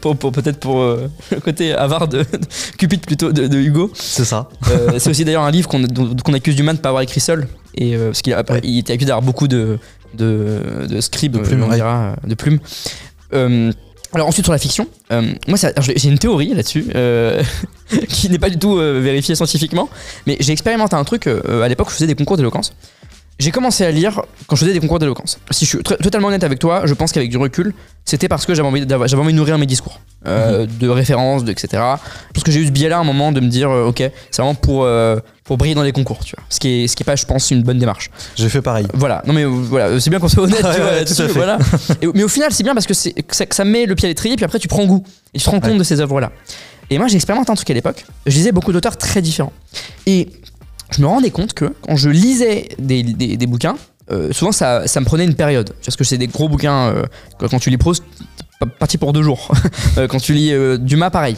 [0.00, 2.26] pour, pour- peut-être pour euh, le côté avare de, de
[2.78, 3.90] Cupid plutôt de, de Hugo.
[3.94, 4.48] C'est ça.
[4.70, 7.46] Euh, c'est aussi d'ailleurs un livre qu'on accuse Dumas de ne pas avoir écrit seul.
[7.76, 8.60] Et euh, parce qu'il a- Ouais.
[8.64, 9.78] il était accusé d'avoir beaucoup de,
[10.14, 12.58] de, de scribes, De plumes, on dira, de plumes.
[13.32, 13.70] Euh,
[14.12, 14.88] alors ensuite sur la fiction,
[15.46, 16.84] moi j'ai une théorie là-dessus
[18.08, 19.88] qui n'est pas du tout vérifiée scientifiquement,
[20.26, 22.72] mais j'ai expérimenté un truc à l'époque où je faisais des concours d'éloquence.
[23.40, 25.38] J'ai commencé à lire quand je faisais des concours d'éloquence.
[25.50, 27.72] Si je suis totalement honnête avec toi, je pense qu'avec du recul,
[28.04, 31.42] c'était parce que j'avais envie, d'avoir- j'avais envie de nourrir mes discours, euh, de références,
[31.42, 31.68] de, etc.
[32.34, 33.98] Parce que j'ai eu ce biais-là à un moment de me dire, euh, ok,
[34.30, 36.44] c'est vraiment pour, euh, pour briller dans les concours, tu vois.
[36.50, 38.10] Ce qui est, ce qui est pas, je pense, une bonne démarche.
[38.36, 38.86] J'ai fait pareil.
[38.94, 41.22] Voilà, non mais voilà, c'est bien qu'on soit honnête, Ouais, tu vois, ouais, là-dessus, tout
[41.22, 41.32] à fait.
[41.32, 41.58] voilà.
[42.02, 43.10] Et- mais au final, c'est bien parce que, ça,
[43.46, 45.02] que ça met le pied à l'étrier, puis après tu prends goût
[45.34, 46.30] et tu te rends compte de ces œuvres-là.
[46.92, 48.04] Et moi, j'ai expérimenté un truc à l'époque.
[48.26, 49.52] Je lisais beaucoup d'auteurs très différents.
[50.06, 50.28] Et
[50.90, 53.02] je me rendais compte que quand je lisais des,
[53.46, 53.76] bouquins,
[54.10, 55.72] euh, souvent ça, me prenait une période.
[55.84, 57.02] Parce que c'est des gros bouquins, euh,
[57.38, 58.00] quand, tu lis t'es
[58.58, 59.50] pas parti pour deux jours.
[59.98, 61.36] Euh, quand tu lis Dumas, pareil.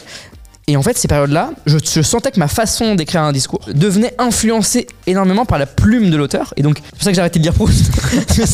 [0.67, 4.13] Et en fait, ces périodes-là, je, je sentais que ma façon d'écrire un discours devenait
[4.17, 6.53] influencée énormément par la plume de l'auteur.
[6.55, 7.91] Et donc, c'est pour ça que j'ai arrêté de lire Proust.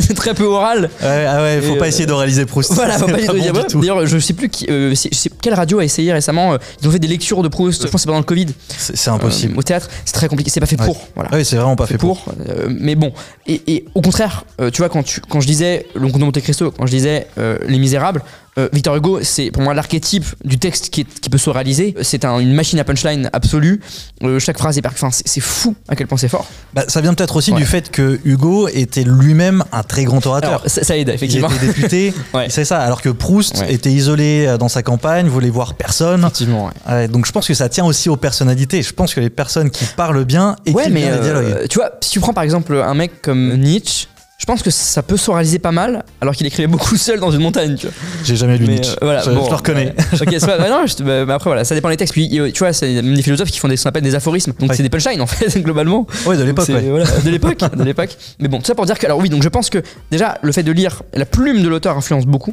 [0.00, 0.88] C'est- très peu oral.
[1.02, 2.72] Ouais, ah ouais, faut Et, pas euh, essayer de réaliser Proust.
[2.74, 3.80] Voilà, faut pas pas dire bon ouais, du tout.
[3.80, 6.54] D'ailleurs, je sais plus qui, euh, je sais quelle radio a essayé récemment.
[6.54, 7.82] euh, ils ont fait des lectures de Proust.
[7.82, 8.46] Je pense que c'est pendant le Covid.
[8.68, 9.54] C'est impossible.
[9.54, 10.50] Euh, au théâtre, c'est très compliqué.
[10.50, 10.86] C'est pas fait Ouais.
[10.86, 11.06] pour.
[11.14, 11.28] Voilà.
[11.32, 12.24] Ah oui, c'est vraiment pas fait pour.
[12.48, 13.12] euh, mais bon,
[13.46, 16.70] et, et au contraire, euh, tu vois, quand, tu, quand je disais de Monte Cristo,
[16.70, 18.22] quand je disais euh, Les Misérables,
[18.58, 21.94] euh, Victor Hugo, c'est pour moi l'archétype du texte qui, est- qui peut se réaliser.
[22.02, 23.80] C'est un- une machine à punchline absolue.
[24.22, 24.92] Euh, chaque phrase est par...
[24.92, 26.46] enfin, c'est fou à quel point c'est fort.
[26.72, 27.58] Bah, ça vient peut-être aussi Ouais.
[27.58, 30.50] du fait que Hugo était lui-même un très grand orateur.
[30.50, 31.48] Alors, ça, ça aide, il effectivement.
[31.50, 32.46] était député, Ouais.
[32.48, 32.80] c'est ça.
[32.80, 33.72] Alors que Proust Ouais.
[33.74, 36.20] était isolé euh, dans sa campagne, voulait voir personne.
[36.20, 36.70] Effectivement,
[37.10, 38.82] donc je pense que ça tient aussi aux personnalités.
[38.82, 41.68] Je pense que les personnes qui parlent bien écrivent Ouais, mais bien les dialogues.
[41.68, 44.06] tu vois, si tu prends par exemple un mec comme Nietzsche,
[44.44, 47.40] je pense que ça peut s'oraliser pas mal, alors qu'il écrivait beaucoup seul dans une
[47.40, 47.96] montagne, tu vois.
[48.24, 48.92] J'ai jamais lu Mais, Nietzsche.
[48.92, 49.94] euh, voilà, je, bon, je le reconnais.
[49.94, 52.12] pas- bah non, je- bah, mais après voilà, ça dépend des textes.
[52.12, 54.52] Puis tu vois, c'est des philosophes qui font des, ce qu'on appelle des aphorismes.
[54.60, 54.76] Donc Ouais.
[54.76, 56.06] c'est des punchlines en fait, globalement.
[56.26, 56.82] Ouais, de l'époque, C'est- ouais.
[56.90, 58.14] voilà, de l'époque, de l'époque.
[58.38, 60.52] Mais bon, tout ça pour dire que alors oui, donc je pense que déjà le
[60.52, 62.52] fait de lire la plume de l'auteur influence beaucoup,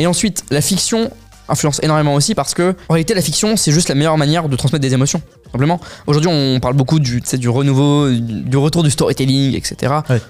[0.00, 1.08] et ensuite la fiction
[1.48, 4.56] influence énormément aussi parce que en réalité la fiction c'est juste la meilleure manière de
[4.56, 8.90] transmettre des émotions simplement aujourd'hui on parle beaucoup du, du renouveau du, du retour du
[8.90, 10.20] storytelling etc Ouais.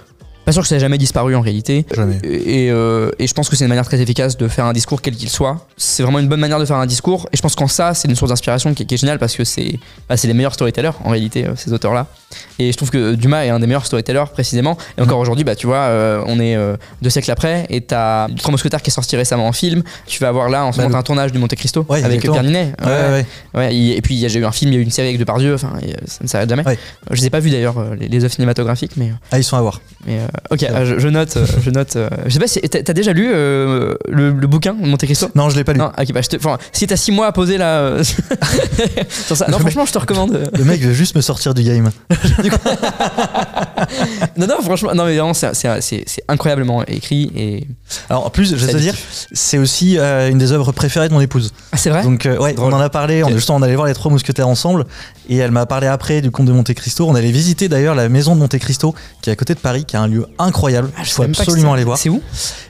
[0.48, 2.18] Pas sûr que ça ait jamais disparu en réalité Jamais.
[2.24, 5.02] et, euh, et je pense que c'est une manière très efficace de faire un discours
[5.02, 5.66] quel qu'il soit.
[5.76, 7.28] C'est vraiment une bonne manière de faire un discours.
[7.32, 9.36] Et je pense qu'en ça, c'est une source d'inspiration qui, est- qui est géniale parce
[9.36, 12.06] que c'est bah, les meilleurs storytellers en réalité, euh, ces auteurs-là.
[12.58, 14.76] Et je trouve que Dumas est un des meilleurs storytellers précisément.
[14.98, 18.28] Et encore aujourd'hui, bah, tu vois, euh, on est euh, deux siècles après et t'as
[18.36, 19.82] Trois Mousquetaires qui est sorti récemment en film.
[20.06, 22.02] Tu vas avoir là en ce Bah, moment le- un tournage du Monte Cristo Ouais,
[22.04, 22.20] avec.
[22.20, 22.72] Pierre Ninet.
[22.84, 24.84] Ouais, ouais, et puis il y a déjà eu un film, il y a eu
[24.84, 25.54] une série avec Depardieu.
[25.54, 25.72] Enfin,
[26.06, 26.64] ça ne s'arrête jamais.
[27.10, 29.12] Je les ai pas vus d'ailleurs, euh, les, les œuvres cinématographiques, mais.
[29.32, 29.80] Ah, ils sont à voir.
[30.06, 31.96] Mais euh, ok, euh, je, je note, je note.
[32.26, 35.28] je sais pas si t'as déjà lu le, le bouquin de Monte Cristo?
[35.34, 35.78] Non, je l'ai pas lu.
[35.78, 37.96] Non, ok, bah je te, enfin, si t'as 6 mois à poser là,
[39.26, 40.50] sur ça, non Le franchement je te recommande.
[40.56, 41.90] Le mec veut juste me sortir du game.
[44.36, 47.66] Non, non, franchement, non, mais vraiment, c'est- c'est c'est- c'est incroyablement écrit et.
[48.10, 48.94] Alors en plus, je vais te dire,
[49.32, 51.52] c'est aussi euh, une des œuvres préférées de mon épouse.
[51.72, 52.02] Ah, c'est vrai?
[52.02, 54.48] Donc euh, ouais, on en a parlé, on, justement on allait voir les trois mousquetaires
[54.48, 54.84] ensemble
[55.28, 57.06] et elle m'a parlé après du comte de Monte Cristo.
[57.08, 59.84] On allait visiter d'ailleurs la maison de Monte Cristo qui est à côté de Paris,
[59.84, 60.90] qui est un lieu incroyable.
[60.96, 61.98] Ah, Il faut absolument aller voir.
[61.98, 62.22] C'est où?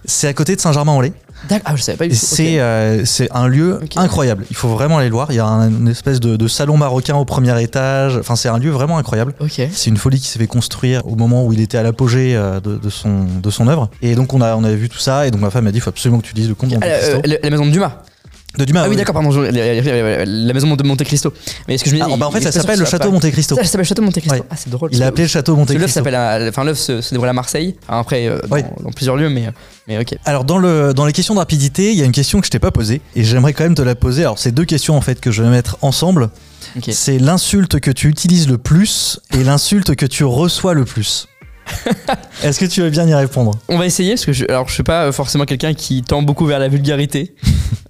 [0.04, 1.12] C'est à côté de Saint-Germain-en-Laye
[1.48, 2.24] D'accord, Ah, je savais pas du et tout.
[2.24, 2.28] ok.
[2.36, 4.44] c'est euh, c'est un lieu incroyable.
[4.50, 5.28] Il faut vraiment aller le voir.
[5.30, 8.16] Il y a un- une espèce de, de salon marocain au premier étage.
[8.16, 9.34] Enfin, c'est un lieu vraiment incroyable.
[9.72, 12.60] C'est une folie qui s'est fait construire au moment où il était à l'apogée euh,
[12.60, 13.88] de, de son, de son œuvre.
[14.02, 15.26] Et donc on, a, on avait vu tout ça.
[15.26, 17.20] Et donc ma femme m'a dit il faut absolument que tu lises le Cristo.
[17.24, 18.02] euh, la maison de Dumas.
[18.56, 18.82] De Dumas.
[18.84, 19.30] Ah oui, d'accord, pardon.
[19.30, 21.32] je- la, la- la- la maison de Monte Cristo.
[21.68, 22.10] Mais est-ce que je me dis.
[22.12, 23.54] Ah, bah, en fait, il ça s'appelle le château Monte Cristo.
[23.56, 24.32] Ça s'appelle le château Monte Cristo.
[24.34, 24.42] Ouais.
[24.50, 24.90] Ah, c'est drôle.
[24.92, 26.00] Il a appelé le château Monte Parce que l'œuvre Cristo.
[26.00, 26.14] s'appelle.
[26.14, 27.76] à- Enfin, l'œuvre se, se déroule à Marseille.
[27.88, 28.64] Enfin, après, euh, dans, Ouais.
[28.82, 29.48] dans plusieurs lieux, mais,
[29.86, 30.14] mais ok.
[30.24, 32.50] Alors dans, le, dans les questions de rapidité, il y a une question que je
[32.50, 34.22] t'ai pas posée et j'aimerais quand même te la poser.
[34.22, 36.30] Alors c'est deux questions en fait que je vais mettre ensemble.
[36.76, 36.88] Ok.
[36.92, 41.28] C'est l'insulte que tu utilises le plus et l'insulte que tu reçois le plus.
[42.42, 43.52] Est-ce que tu veux bien y répondre?
[43.68, 46.46] On va essayer, parce que je, alors, je suis pas forcément quelqu'un qui tend beaucoup
[46.46, 47.34] vers la vulgarité.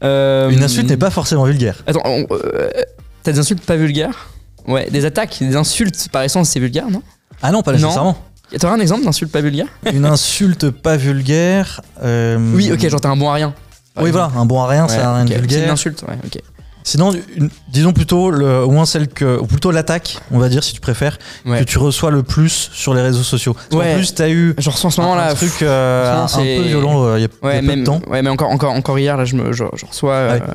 [0.04, 1.82] Euh, Une insulte n'est pas forcément vulgaire.
[1.84, 2.70] Attends, on- euh,
[3.24, 4.28] t'as des insultes pas vulgaires?
[4.68, 7.02] Ouais, des attaques, des insultes par essence, c'est vulgaire, non?
[7.42, 7.78] Ah non, pas Non.
[7.78, 8.16] nécessairement.
[8.60, 9.66] T'aurais un exemple d'insulte pas vulgaire?
[9.92, 11.80] Une insulte pas vulgaire.
[12.04, 13.52] euh, Oui, ok, genre t'es un bon à rien.
[13.94, 14.28] par Oui, exemple.
[14.30, 15.72] voilà, un bon à rien, Ouais, c'est rien ok, de C'est une vulgaire.
[15.72, 16.40] insulte, ouais, ok.
[16.84, 20.64] Sinon, une- disons plutôt le, au moins celle que, ou plutôt l'attaque, on va dire
[20.64, 21.58] si tu préfères, Ouais.
[21.60, 23.54] que tu reçois le plus sur les réseaux sociaux.
[23.72, 23.94] Ouais.
[23.96, 26.62] plus, t'as eu Genre en ce un, moment là, un truc euh, en un, peu
[26.62, 28.00] violent euh, il y a, il y a ouais, peu même, de temps.
[28.08, 30.12] ouais, mais encore, encore, encore hier là, je me, je, je reçois.
[30.14, 30.46] euh, Ouais.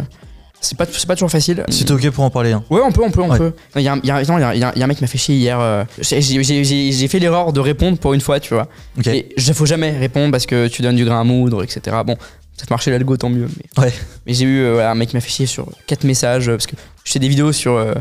[0.59, 1.63] c'est pas, pas toujours facile.
[1.69, 2.53] Si t'es ok pour en parler.
[2.53, 2.63] hein.
[2.69, 3.37] Ouais, on peut, on peut, on Ouais.
[3.37, 3.53] peut.
[3.75, 5.07] Il y, a, un- il y, a, attends, il y a- un mec qui m'a
[5.07, 5.59] fait chier hier.
[5.59, 8.67] euh, j'ai- fait l'erreur de répondre pour une fois, tu vois.
[8.97, 9.05] Ok.
[9.07, 11.97] Et il faut jamais répondre parce que tu donnes du grain à moudre, etc.
[12.05, 12.15] Bon,
[12.57, 13.47] ça marché l'algo, tant mieux.
[13.57, 13.93] Mais, Ouais.
[14.25, 16.53] mais j'ai eu euh, voilà, un mec qui m'a fait chier sur quatre messages euh,
[16.53, 17.73] parce que je fais des vidéos sur.
[17.73, 17.93] euh,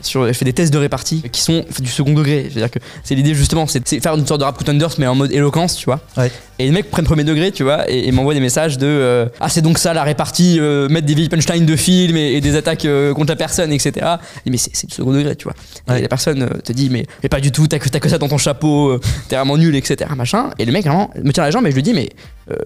[0.00, 2.46] sur, je fais des tests de répartie qui sont du second degré.
[2.52, 5.16] C'est-à-dire que c'est l'idée justement, c'est de faire une sorte de rap contenders mais en
[5.16, 5.98] mode éloquence, tu vois.
[6.16, 6.30] Ouais.
[6.60, 9.26] Et les mecs prennent premier degré, tu vois, et, et m'envoient des messages de euh,
[9.40, 12.40] Ah, c'est donc ça la répartie, euh, mettre des vieilles punchlines de films et, et
[12.40, 14.06] des attaques euh, contre la personne, etc.
[14.46, 15.54] Et mais c'est du second degré, tu vois.
[15.88, 15.98] Ouais.
[15.98, 18.38] Et la personne te dit mais, mais pas du tout, t'as que, ça dans ton
[18.38, 20.08] chapeau, t'es vraiment nul, etc.
[20.16, 20.50] Machin.
[20.60, 22.08] Et le mec vraiment me tient la jambe et je lui dis mais.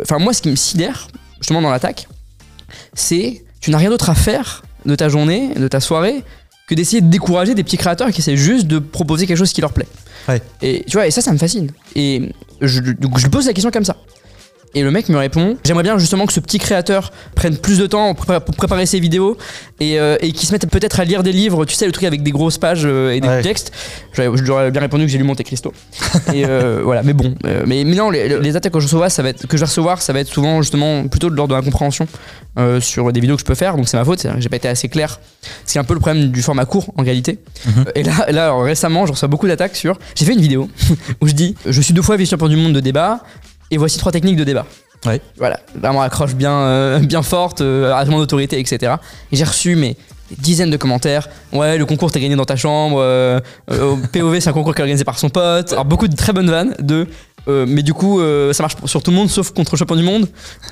[0.03, 1.09] Enfin, moi, ce qui me sidère,
[1.43, 2.09] justement dans l'attaque,
[2.95, 6.25] c'est tu n'as rien d'autre à faire de ta journée, de ta soirée,
[6.67, 9.61] que d'essayer de décourager des petits créateurs qui essaient juste de proposer quelque chose qui
[9.61, 9.89] leur plaît.
[10.29, 10.41] Ouais.
[10.63, 11.71] Et tu vois, et ça, ça me fascine.
[11.95, 13.97] Et je, donc je lui pose la question comme ça.
[14.75, 17.87] Et le mec me répond J'aimerais bien justement que ce petit créateur prenne plus de
[17.87, 19.37] temps pour, pré- pour préparer ses vidéos
[19.81, 22.05] et, euh, et qu'il se mette peut-être à lire des livres, tu sais, le truc
[22.05, 23.43] avec des grosses pages euh, et des Ouais.
[23.43, 23.73] textes.
[24.15, 25.73] J'aurais- Je lui aurais bien répondu que j'ai lu Monte Cristo.
[26.35, 27.35] et euh, voilà, mais bon.
[27.47, 29.63] euh, mais, mais non, les, les attaques que je, reçois, ça va être, que je
[29.63, 32.07] vais recevoir, ça va être souvent justement plutôt de l'ordre de la compréhension
[32.59, 33.77] euh, sur des vidéos que je peux faire.
[33.77, 35.21] Donc c'est ma faute, j'ai pas été assez clair.
[35.67, 37.39] C'est un peu le problème du format court en réalité.
[37.67, 37.85] Mhm.
[37.95, 39.99] Et là, là alors, récemment, je reçois beaucoup d'attaques sur.
[40.15, 40.69] J'ai fait une vidéo
[41.21, 43.21] où je dis Je suis deux fois vice-champion du monde de débat
[43.73, 44.67] et voici trois techniques de débat.
[45.05, 45.21] Ouais.
[45.37, 48.95] Voilà, vraiment accroche bien, euh, bien forte, euh, argument d'autorité, etc.
[49.33, 49.97] Et j'ai reçu mais
[50.39, 51.29] dizaines de commentaires.
[51.53, 52.99] Ouais, le concours t'as gagné dans ta chambre.
[53.01, 55.73] euh, euh, POV c'est un concours qui est organisé par son pote.
[55.73, 57.07] Alors beaucoup de très bonnes vannes de.
[57.49, 58.21] euh, mais du coup,
[58.53, 60.29] ça marche sur tout le monde sauf contre le champion du monde.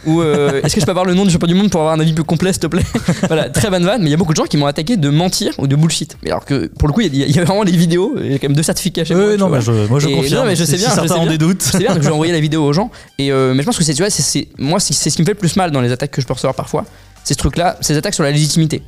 [0.07, 2.01] Ou est-ce que je peux avoir le nom du champion du monde pour avoir un
[2.01, 2.85] avis plus complet, s'il te plaît?
[3.29, 4.03] Voilà, très bonne vanne.
[4.03, 6.17] Mais il y a beaucoup de gens qui m'ont attaqué de mentir ou de bullshit.
[6.23, 8.15] Mais alors que pour le coup, il y, y a vraiment les vidéos.
[8.21, 9.37] Il y a quand même deux certificats chez moi.
[9.37, 9.61] non, vois.
[9.61, 10.43] je, moi je Et confirme.
[10.43, 11.63] non, mais je sais Si bien, je certains ont des doutes.
[11.63, 12.91] C'est bien, donc je vais envoyer la vidéo aux gens.
[13.19, 15.27] Et mais je pense que c'est, tu vois, c'est, moi, c'est, c'est ce qui me
[15.27, 16.85] fait le plus mal dans les attaques que je peux recevoir parfois.
[17.25, 18.83] C'est ce truc-là, ces attaques sur la légitimité.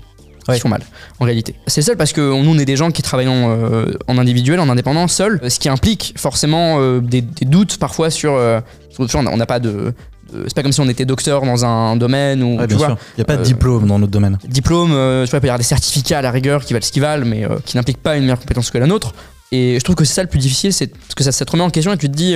[0.49, 0.57] Ouais.
[0.57, 0.83] Qui font mal,
[1.21, 1.55] en réalité.
[1.69, 4.59] C'est seul parce que nous, on est des gens qui travaillent en, euh, en individuel,
[4.61, 8.33] en indépendant, seul, ce qui implique forcément euh, des, des doutes parfois sur.
[8.35, 9.95] euh, sur- vois, on n'a- pas de.
[10.33, 12.99] c'est pas comme si on était docteur dans un domaine ou Ouais, tu vois.
[13.17, 14.39] Il n'y a pas de euh, diplôme dans notre domaine.
[14.49, 16.85] diplôme, euh, tu vois, il peut y avoir des certificats à la rigueur qui valent
[16.85, 19.15] ce qu'ils valent, mais euh, qui n'impliquent pas une meilleure compétence que la nôtre.
[19.53, 21.53] Et je trouve que c'est ça le plus difficile, c'est parce que ça, ça te
[21.53, 22.35] remet en question et tu te dis.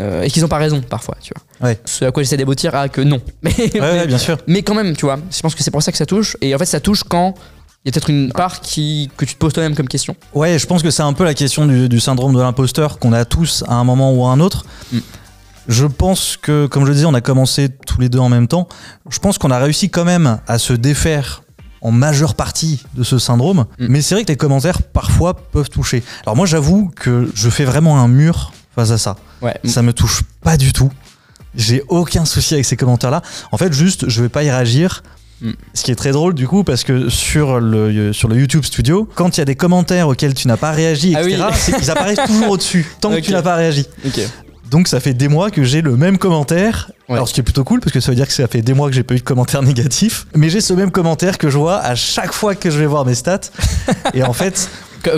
[0.00, 1.68] Euh, et qu'ils ont pas raison parfois, tu vois.
[1.68, 1.80] Ouais.
[1.84, 3.20] Ce à quoi j'essaie d'aboutir à que non.
[3.42, 4.38] Mais, Ouais, mais, ouais, bien sûr.
[4.46, 6.36] mais quand même, tu vois, je pense que c'est pour ça que ça touche.
[6.40, 7.34] Et en fait, ça touche quand
[7.84, 10.16] il y a peut-être une part qui, que tu te poses toi-même comme question.
[10.34, 13.12] Ouais, je pense que c'est un peu la question du, du syndrome de l'imposteur qu'on
[13.12, 14.64] a tous à un moment ou à un autre.
[14.92, 14.98] Mm.
[15.68, 18.48] Je pense que, comme je le disais, on a commencé tous les deux en même
[18.48, 18.68] temps.
[19.10, 21.42] Je pense qu'on a réussi quand même à se défaire
[21.80, 23.66] en majeure partie de ce syndrome.
[23.78, 23.86] Mm.
[23.88, 26.02] Mais c'est vrai que les commentaires, parfois, peuvent toucher.
[26.24, 29.16] Alors moi, j'avoue que je fais vraiment un mur face à ça.
[29.42, 29.54] Ouais.
[29.64, 30.90] Ça me touche pas du tout.
[31.54, 33.22] J'ai aucun souci avec ces commentaires-là.
[33.50, 35.02] En fait, juste, je vais pas y réagir.
[35.40, 35.50] Mm.
[35.74, 39.08] Ce qui est très drôle du coup parce que sur le, sur le YouTube Studio,
[39.14, 41.74] quand il y a des commentaires auxquels tu n'as pas réagi, Ah etc., oui.
[41.82, 43.86] ils apparaissent toujours au-dessus tant que tu n'as pas réagi.
[44.70, 46.90] Donc ça fait des mois que j'ai le même commentaire.
[47.08, 47.14] Ouais.
[47.14, 48.74] Alors ce qui est plutôt cool parce que ça veut dire que ça fait des
[48.74, 50.26] mois que j'ai pas eu de commentaire négatif.
[50.34, 53.06] Mais j'ai ce même commentaire que je vois à chaque fois que je vais voir
[53.06, 53.40] mes stats.
[54.14, 54.68] Et en fait,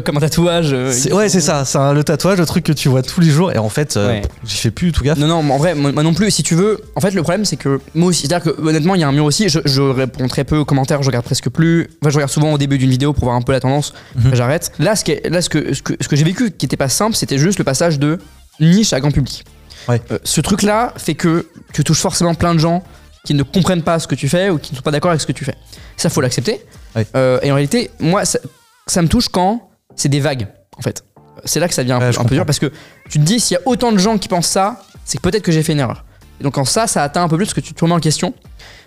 [0.04, 0.72] Comme un tatouage.
[0.72, 3.50] euh, Ouais, c'est ça, c'est le tatouage, le truc que tu vois tous les jours.
[3.52, 4.22] Et en fait, euh, Ouais.
[4.44, 5.18] j'y fais plus tout gaffe.
[5.18, 6.30] Non, non, mais en vrai, moi non plus.
[6.30, 9.00] Si tu veux, en fait, le problème, c'est que moi aussi, c'est-à-dire que honnêtement, il
[9.00, 9.48] y a un mur aussi.
[9.48, 11.88] Je, je réponds très peu aux commentaires, je regarde presque plus.
[12.02, 13.92] Enfin, je regarde souvent au début d'une vidéo pour voir un peu la tendance.
[14.16, 14.34] Mhm.
[14.34, 14.72] J'arrête.
[14.78, 16.76] Là, ce, qui est- là, ce que, ce que, ce que j'ai vécu qui était
[16.76, 18.18] pas simple, c'était juste le passage de
[18.60, 19.44] niche à grand public.
[19.88, 20.00] Ouais.
[20.12, 22.82] Euh, ce truc-là fait que tu touches forcément plein de gens
[23.24, 25.20] qui ne comprennent pas ce que tu fais ou qui ne sont pas d'accord avec
[25.22, 25.54] ce que tu fais.
[25.96, 26.60] Ça, faut l'accepter.
[26.94, 27.06] Ouais.
[27.16, 28.38] Euh, et en réalité, moi, ça,
[28.86, 29.69] ça me touche quand
[30.01, 31.05] c'est des vagues, en fait.
[31.44, 32.70] C'est là que ça devient un, peu- je un peu dur parce que
[33.09, 35.42] tu te dis, s'il y a autant de gens qui pensent ça, c'est que peut-être
[35.42, 36.05] que j'ai fait une erreur.
[36.40, 38.01] Et donc, quand ça, ça atteint un peu plus parce que tu te remets en
[38.01, 38.34] question.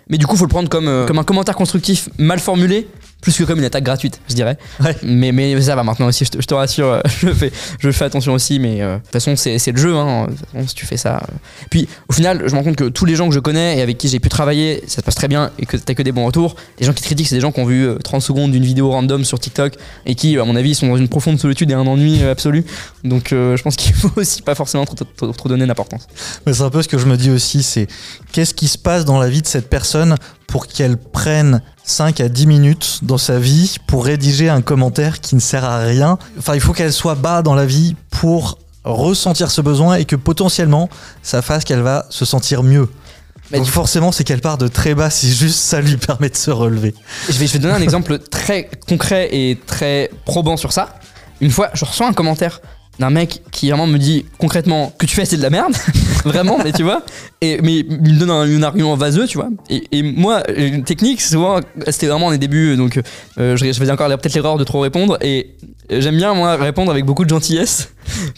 [0.08, 2.88] Mais du coup, faut le prendre comme, euh, comme un commentaire constructif mal formulé,
[3.24, 4.56] plus que comme une attaque gratuite, je dirais.
[4.82, 4.94] Ouais.
[5.02, 7.50] Mais, mais ça va maintenant aussi, je te, je te rassure, euh, je fais,
[7.80, 9.94] je fais attention aussi, mais euh, de toute façon, c'est le jeu.
[9.96, 10.26] Hein.
[10.26, 11.16] De toute façon, si tu fais ça.
[11.16, 11.34] euh.
[11.70, 13.82] Puis au final, je me rends compte que tous les gens que je connais et
[13.82, 16.12] avec qui j'ai pu travailler, ça se passe très bien et que t'as que des
[16.12, 16.54] bons retours.
[16.78, 18.64] Les gens qui te critiquent, c'est des gens qui ont vu euh, 30 secondes d'une
[18.64, 19.74] vidéo random sur TikTok
[20.06, 22.64] et qui, à mon avis, sont dans une profonde solitude et un ennui absolu.
[23.02, 26.06] Donc euh, je pense qu'il faut aussi pas forcément trop, trop- trop donner d'importance.
[26.46, 27.86] Mais c'est un peu ce que je me dis aussi, c'est
[28.32, 30.14] qu'est-ce qui se passe dans la vie de cette personne
[30.54, 35.34] pour qu'elle prenne 5 à 10 minutes dans sa vie pour rédiger un commentaire qui
[35.34, 36.16] ne sert à rien.
[36.38, 40.14] Enfin, il faut qu'elle soit bas dans la vie pour ressentir ce besoin et que
[40.14, 40.88] potentiellement
[41.24, 42.88] ça fasse qu'elle va se sentir mieux.
[43.50, 46.36] Mais Donc forcément, c'est qu'elle part de très bas si juste ça lui permet de
[46.36, 46.94] se relever.
[47.28, 51.00] Je vais, je vais donner un exemple très concret et très probant sur ça.
[51.40, 52.60] Une fois, je reçois un commentaire
[52.98, 55.74] d'un mec qui vraiment me dit concrètement que tu fais c'est de la merde,
[56.24, 57.02] vraiment, mais tu vois,
[57.40, 59.48] et, mais il me donne un, un argument vaseux, tu vois.
[59.70, 63.00] Et, et moi, une technique, souvent, c'était vraiment les débuts, donc
[63.38, 65.56] euh, je, je faisais encore peut-être l'erreur de trop répondre, et
[65.90, 67.93] j'aime bien, moi, répondre avec beaucoup de gentillesse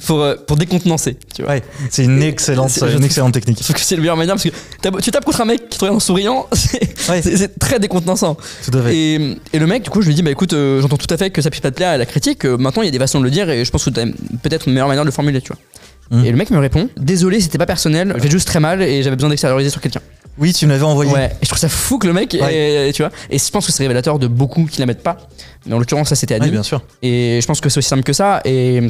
[0.07, 1.53] pour, euh, pour décontenancer, tu vois.
[1.53, 3.59] Ouais, c'est une excellente, C'est- une excellente technique.
[3.59, 5.79] Je trouve que c'est le meilleur manière parce que tu tapes contre un mec qui
[5.79, 8.37] te regarde en souriant, c'est Ouais, très décontenançant.
[8.65, 8.97] tout à fait.
[8.97, 11.17] Et, et le mec, du coup, je lui dis, bah écoute, euh, j'entends tout à
[11.17, 12.45] fait que ça puisse pas te plaire à la critique.
[12.45, 14.05] euh, maintenant, il y a des façons de le dire et je pense que t'as
[14.43, 16.19] peut-être une meilleure manière de le formuler, tu vois.
[16.21, 16.25] Mm.
[16.25, 19.03] Et le mec me répond, désolé, c'était pas personnel, je vais juste très mal et
[19.03, 20.01] j'avais besoin d'extérioriser sur quelqu'un.
[20.39, 21.11] Oui, tu me l'avais envoyé.
[21.13, 21.31] Ouais.
[21.33, 22.51] Et je trouve ça fou que le mec, tu vois.
[22.51, 22.93] Et
[23.39, 25.17] je pense que c'est révélateur de beaucoup qui la mettent pas.
[25.65, 26.53] Mais en l'occurrence, ça c'était Oui, Adil.
[26.53, 26.83] bien sûr.
[27.03, 28.43] Et je pense que c'est aussi simple que ça.
[28.45, 28.83] Et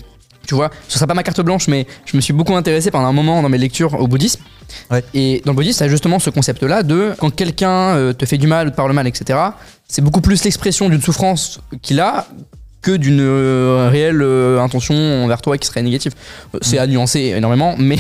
[0.46, 3.06] tu vois, ce sera pas ma carte blanche, mais je me suis beaucoup intéressé pendant
[3.06, 4.40] un moment dans mes lectures au bouddhisme.
[4.90, 5.04] Ouais.
[5.14, 8.46] Et dans le bouddhisme, t'as justement ce concept-là de quand quelqu'un euh, te fait du
[8.46, 9.38] mal, te parle mal, etc.
[9.88, 12.26] C'est beaucoup plus l'expression d'une souffrance qu'il a
[12.86, 16.12] que d'une euh, réelle euh, intention envers toi qui serait négative.
[16.54, 17.98] Euh, C'est à nuancer énormément, mais,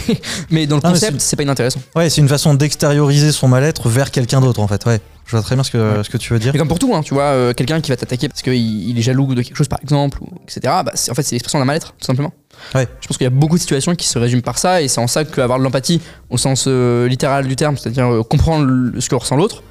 [0.50, 1.80] mais dans le Ah, mais concept, c'est pas inintéressant.
[1.96, 4.84] Ouais, c'est une façon d'extérioriser son mal-être vers quelqu'un d'autre en fait.
[4.86, 6.52] Ouais, je vois très bien ce que, ce que tu veux dire.
[6.52, 8.96] Mais comme pour tout, hein, tu vois, euh, quelqu'un qui va t'attaquer parce qu'il il
[8.98, 11.58] est jaloux de quelque chose, par exemple, ou, etc., bah, c'est- en fait, c'est l'expression
[11.58, 12.32] d'un mal-être, tout simplement.
[12.74, 12.86] Ouais.
[13.00, 15.00] Je pense qu'il y a beaucoup de situations qui se résument par ça, et c'est
[15.00, 19.00] en ça qu'avoir de l'empathie, au sens euh, littéral du terme, c'est-à-dire euh, comprendre le-
[19.00, 19.62] ce que ressent l'autre,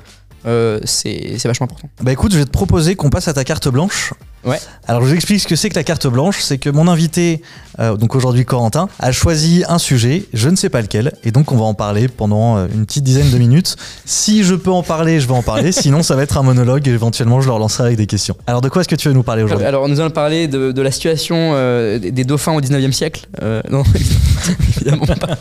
[0.45, 1.89] euh, c'est c'est vachement important.
[2.01, 4.13] Bah écoute, je vais te proposer qu'on passe à ta carte blanche.
[4.45, 4.59] Ouais.
[4.87, 7.41] Alors je vous explique ce que c'est que la carte blanche, c'est que mon invité,
[7.79, 11.51] euh, donc aujourd'hui Corentin, a choisi un sujet, je ne sais pas lequel, et donc
[11.51, 13.75] on va en parler pendant euh, une petite dizaine de minutes.
[14.05, 16.87] Si je peux en parler, je vais en parler, sinon ça va être un monologue
[16.87, 18.35] et éventuellement je le relancerai avec des questions.
[18.45, 19.65] Alors de quoi est-ce que tu veux nous parler aujourd'hui?
[19.65, 23.25] Alors, nous allons parler de, de la situation euh, des, dauphins au 19e siècle.
[23.41, 23.83] Euh, non,
[24.77, 25.35] évidemment pas.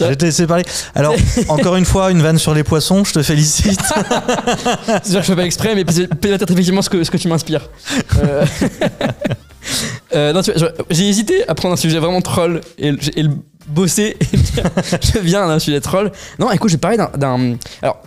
[0.00, 0.64] Je vais te laisser parler.
[0.94, 1.14] Alors
[1.48, 3.80] encore une fois, une vanne sur les poissons, je te félicite.
[5.02, 7.28] C'est sûr que je fais pas exprès, mais peut-être effectivement ce que, ce que tu
[7.28, 7.68] m'inspires.
[8.18, 8.44] Euh,
[10.14, 10.40] euh, non,
[10.90, 13.30] j'ai hésité à prendre un sujet vraiment troll et, le-
[13.68, 14.36] bosser et
[15.14, 16.12] je viens d'un sujet troll.
[16.38, 17.56] Non, écoute, je vais parler d'un-.
[17.82, 18.02] Alors.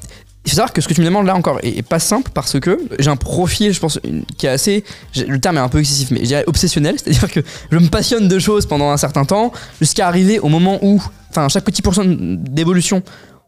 [0.45, 2.59] Il faut savoir que ce que tu me demandes là encore est pas simple parce
[2.59, 3.99] que j'ai un profil, je pense,
[4.37, 4.83] qui est assez.
[5.15, 6.95] Le terme est un peu excessif, mais je dirais obsessionnel.
[7.03, 7.41] C'est-à-dire que
[7.71, 9.51] je me passionne de choses pendant un certain temps
[9.81, 13.03] jusqu'à arriver au moment où, enfin, chaque petit pourcent d'évolution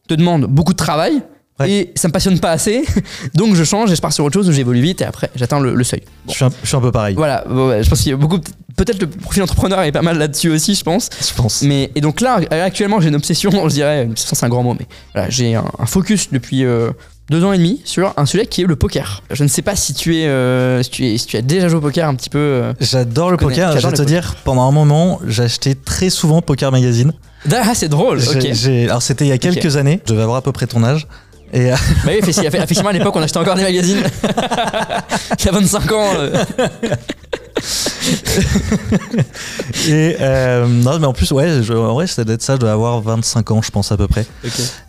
[0.08, 1.24] te demande beaucoup de travail.
[1.60, 1.70] Ouais.
[1.72, 2.84] Et ça me passionne pas assez,
[3.36, 5.60] donc je change et je pars sur autre chose où j'évolue vite et après j'atteins
[5.60, 6.02] le, le seuil.
[6.28, 8.40] je, suis un, je suis un peu pareil, Voilà, je pense qu'il y a beaucoup.
[8.78, 11.10] Peut-être le profil entrepreneur est pas mal là-dessus aussi, je pense.
[11.20, 11.62] je pense.
[11.62, 14.64] Mais et donc là, actuellement, j'ai une obsession, je dirais, une obsession c'est un grand
[14.64, 16.90] mot, mais voilà, j'ai un, un focus depuis euh,
[17.30, 19.22] deux ans et demi sur un sujet qui est le poker.
[19.30, 21.68] Je ne sais pas si tu es, euh, si tu es, si tu as déjà
[21.68, 22.40] joué au poker un petit peu.
[22.40, 22.74] euh.
[22.80, 26.72] J'adore le connais- poker, je vais te dire, pendant un moment, j'achetais très souvent Poker
[26.72, 27.12] Magazine.
[27.52, 28.20] Ah, c'est drôle.
[28.20, 28.48] J'ai- Ok.
[28.54, 30.84] j'ai- alors c'était il y a quelques années, je devais avoir à peu près ton
[30.84, 31.08] âge.
[31.54, 31.76] Et euh,
[32.06, 34.02] Bah oui, effe- effectivement, à l'époque, on achetait encore des magazines.
[35.40, 36.10] Il y a 25 ans.
[36.16, 36.44] euh.
[39.88, 42.60] Et euh, non, mais en plus, ouais, je, en vrai, ça doit être ça, je
[42.60, 44.26] dois avoir 25 ans, je pense, à peu près.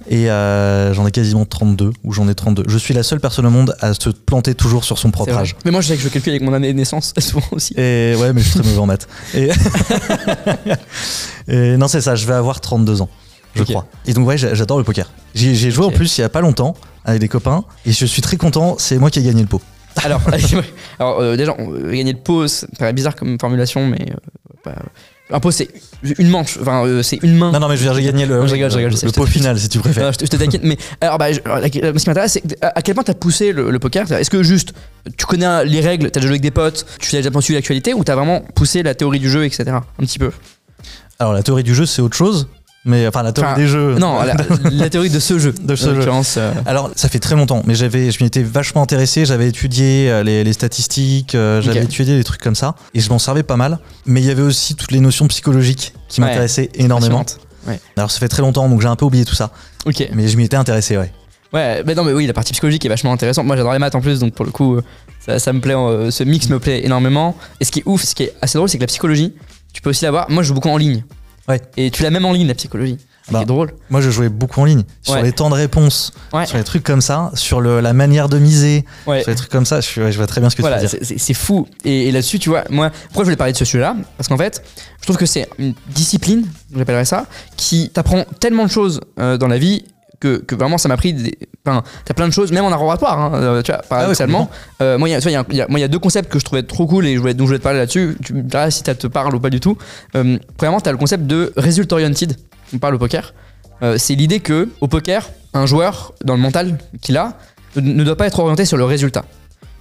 [0.08, 2.64] Et euh, j'en ai quasiment 32, ou j'en ai 32.
[2.68, 5.56] Je suis la seule personne au monde à se planter toujours sur son propre âge.
[5.64, 7.74] Mais moi, je sais que je calcule avec mon année de naissance souvent aussi.
[7.76, 9.08] Et ouais, mais je suis très mauvais en maths.
[9.34, 9.50] Et,
[11.48, 13.08] Et non, c'est ça, je vais avoir 32 ans,
[13.54, 13.86] je crois.
[14.06, 15.10] Et donc, ouais, j'a- j'adore le poker.
[15.34, 16.74] J'ai joué en plus il y a pas longtemps
[17.04, 19.60] avec des copains, et je suis très content, c'est moi qui ai gagné le pot.
[20.04, 20.20] Alors,
[20.98, 24.06] alors euh, déjà, euh, gagner de pot, ça paraît bizarre comme formulation, mais
[24.66, 24.72] euh,
[25.30, 25.68] un pot c'est
[26.18, 27.52] une manche, enfin euh, c'est une main.
[27.52, 28.96] Non, non, mais je veux dire, j'ai gagné le, Non, je rigole, je rigole, je
[28.96, 30.04] sais, le pot final, si tu préfères.
[30.06, 32.62] Non, je te, taquine, mais alors, bah, je- alors, la- la- ce qui m'intéresse, c'est
[32.62, 34.10] à quel point t'as poussé le, le poker?
[34.12, 34.72] Est-ce que juste
[35.18, 37.92] tu connais les règles, t'as déjà joué avec des potes, tu as déjà suivi l'actualité,
[37.94, 39.64] ou t'as vraiment poussé la théorie du jeu, etc.
[39.72, 40.30] Un petit peu.
[41.18, 42.48] Alors, la théorie du jeu, c'est autre chose.
[42.84, 43.94] Mais enfin, la théorie Enfin, des jeux.
[43.94, 44.34] Non, la,
[44.72, 45.52] la théorie de ce jeu.
[45.62, 46.08] De ce jeu.
[46.38, 49.24] euh, Alors, ça fait très longtemps, mais j'avais, je m'y étais vachement intéressé.
[49.24, 53.08] J'avais étudié euh, les, les statistiques, euh, j'avais étudié des trucs comme ça, et je
[53.10, 53.78] m'en servais pas mal.
[54.06, 56.26] Mais il y avait aussi toutes les notions psychologiques qui Ouais.
[56.26, 57.24] m'intéressaient énormément.
[57.68, 57.78] Ouais.
[57.96, 59.50] Alors, ça fait très longtemps, donc j'ai un peu oublié tout ça.
[59.86, 60.08] Ok.
[60.12, 61.12] Mais je m'y étais intéressé, ouais.
[61.52, 63.46] Ouais, mais non, mais oui, la partie psychologique est vachement intéressante.
[63.46, 64.82] Moi, j'adore les maths en plus, donc pour le coup, euh,
[65.24, 65.74] ça, ça me plaît.
[65.76, 67.36] euh, ce mix me plaît énormément.
[67.60, 69.34] Et ce qui est ouf, ce qui est assez drôle, c'est que la psychologie,
[69.72, 70.28] tu peux aussi l'avoir.
[70.30, 71.04] Moi, je joue beaucoup en ligne.
[71.48, 71.60] Ouais.
[71.76, 72.98] Et tu l'as même en ligne, la psychologie.
[73.30, 73.40] Bah.
[73.40, 73.72] C'est drôle.
[73.88, 75.22] Moi, je jouais beaucoup en ligne sur Ouais.
[75.22, 76.44] les temps de réponse, Ouais.
[76.44, 79.22] sur les trucs comme ça, sur le, la manière de miser, Ouais.
[79.22, 79.80] sur les trucs comme ça.
[79.80, 81.16] Je, vois très bien ce que Voilà, tu veux dire.
[81.18, 81.68] c'est- fou.
[81.84, 83.94] Et, et là-dessus, tu vois, moi, pourquoi je voulais parler de ce sujet-là?
[84.16, 84.62] Parce qu'en fait,
[85.00, 87.26] je trouve que c'est une discipline, j'appellerais ça,
[87.56, 89.84] qui t'apprend tellement de choses euh, dans la vie
[90.22, 91.12] que, que vraiment ça m'a pris.
[91.12, 94.50] des- Enfin, t'as plein de choses, même en oratoire, hein, euh, tu vois, paradoxalement.
[94.80, 95.44] Euh, moi, il y a-
[95.76, 97.58] y y deux concepts que je trouvais trop cool et je voulais, dont je voulais
[97.60, 98.16] te parler là-dessus.
[98.24, 99.76] Tu me diras si ça te parle ou pas du tout.
[100.16, 102.36] Euh, premièrement, t'as le concept de result oriented.
[102.74, 103.32] On parle au poker.
[103.82, 107.34] Euh, c'est l'idée que au poker, un joueur dans le mental qu'il a
[107.76, 109.24] ne, doit pas être orienté sur le résultat.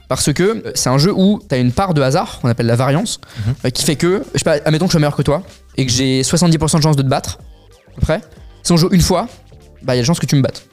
[0.07, 2.75] Parce que c'est un jeu où tu as une part de hasard, qu'on appelle la
[2.75, 3.19] variance,
[3.63, 3.71] Mhm.
[3.71, 5.41] qui fait que, je sais pas, admettons que je suis meilleur que toi
[5.77, 7.39] et que j'ai 70% de chance de te battre,
[7.91, 8.21] à peu près.
[8.63, 9.27] Si on joue une fois,
[9.83, 10.63] bah il y a la chance que tu me battes.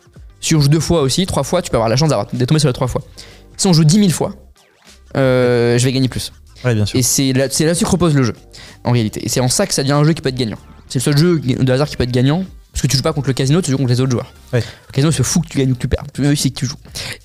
[0.40, 2.48] Si on joue deux fois aussi, trois fois, tu peux avoir la chance d'avoir- d'être
[2.48, 3.02] tombé sur les trois fois.
[3.56, 4.34] Si on joue 10 000 fois,
[5.16, 6.32] euh, je vais gagner plus.
[6.64, 6.98] Ouais, bien sûr.
[6.98, 8.34] Et c'est là- c'est là-dessus que repose le jeu,
[8.84, 9.24] en réalité.
[9.24, 10.58] Et c'est en ça que ça devient un jeu qui peut être gagnant.
[10.88, 13.12] C'est le seul jeu de hasard qui peut être gagnant, parce que tu joues pas
[13.12, 14.32] contre le casino, tu joues contre les autres joueurs.
[14.52, 14.60] Ouais.
[14.88, 16.04] Le casino, c'est fou que tu gagnes ou que tu perds.
[16.12, 16.76] Tu c'est que tu joues.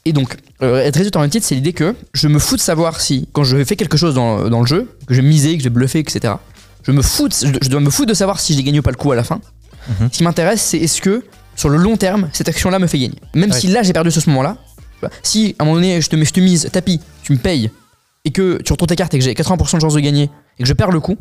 [0.05, 3.27] Et donc, euh, être résultat oriented, c'est l'idée que je me fous de savoir si,
[3.33, 5.69] quand je fais quelque chose dans, dans le jeu, que je vais miser, que je
[5.69, 6.35] vais bluffer, etc.,
[6.83, 8.83] je, me fous de- je, je dois me foutre de savoir si j'ai gagné ou
[8.83, 9.39] pas le coup à la fin.
[9.99, 10.09] Mhm.
[10.11, 11.23] Ce qui m'intéresse, c'est est-ce que,
[11.55, 13.15] sur le long terme, cette action-là me fait gagner.
[13.35, 13.59] Même Ouais.
[13.59, 14.57] si là, j'ai perdu sur ce moment-là,
[15.21, 17.69] si à un moment donné, je te, mets- je te mise tapis, tu me payes,
[18.25, 20.29] et que tu retournes tes cartes et que j'ai 80% de chance de gagner,
[20.59, 21.17] et que je perds le coup,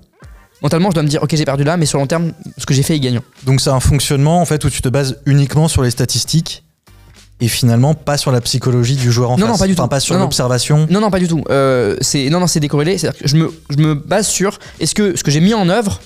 [0.63, 2.65] mentalement, je dois me dire, ok, j'ai perdu là, mais sur le long terme, ce
[2.67, 3.23] que j'ai fait est gagnant.
[3.45, 6.63] Donc c'est un fonctionnement en fait où tu te bases uniquement sur les statistiques
[7.41, 9.55] et finalement pas sur la psychologie du joueur en Non, face.
[9.55, 9.89] non, pas du Enfin, tout.
[9.89, 10.25] pas sur Non, non.
[10.27, 10.87] l'observation.
[10.89, 11.43] Non, non, pas du tout.
[11.51, 12.99] Euh, c'est non, non, c'est décorrélé.
[12.99, 15.69] C'est-à-dire que je me, je me base sur est-ce que ce que j'ai mis en
[15.69, 16.01] œuvre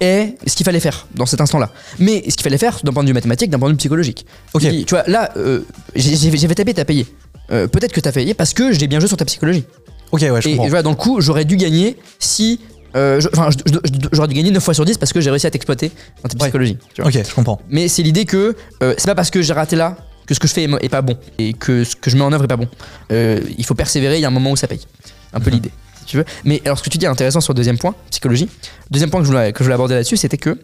[0.00, 1.70] est ce qu'il fallait faire dans cet instant-là.
[1.98, 4.26] Mais ce qu'il fallait faire d'un point de vue mathématique, d'un point de vue psychologique.
[4.52, 4.62] Ok.
[4.62, 5.60] Tu vois, là, euh,
[5.94, 7.06] j'ai j'ai- fait taper, t'as payé.
[7.52, 9.64] Euh, Peut-être que t'as payé parce que j'ai bien joué sur ta psychologie.
[10.12, 10.68] Ok, ouais, je Et comprends.
[10.68, 12.60] voilà, dans le coup, j'aurais dû gagner si.
[12.96, 15.20] euh, je- Enfin, je- je- je- j'aurais dû gagner 9 fois sur 10 parce que
[15.20, 15.90] j'ai réussi à t'exploiter
[16.22, 16.46] dans ta Ouais.
[16.48, 16.78] psychologie.
[16.94, 17.10] tu vois.
[17.10, 17.60] Ok, je comprends.
[17.68, 20.46] Mais c'est l'idée que euh, c'est pas parce que j'ai raté là que ce que
[20.46, 22.44] je fais est, mo- est pas bon et que ce que je mets en œuvre
[22.44, 22.68] est pas bon.
[23.10, 24.80] Euh, il faut persévérer, il y a un moment où ça paye.
[25.32, 25.56] Un peu Mhm.
[25.56, 25.70] l'idée,
[26.04, 26.24] si tu veux.
[26.44, 28.48] Mais alors ce que tu dis est intéressant sur le deuxième point, psychologie.
[28.90, 30.58] Deuxième point que je voulais, que je voulais aborder là-dessus, c'était que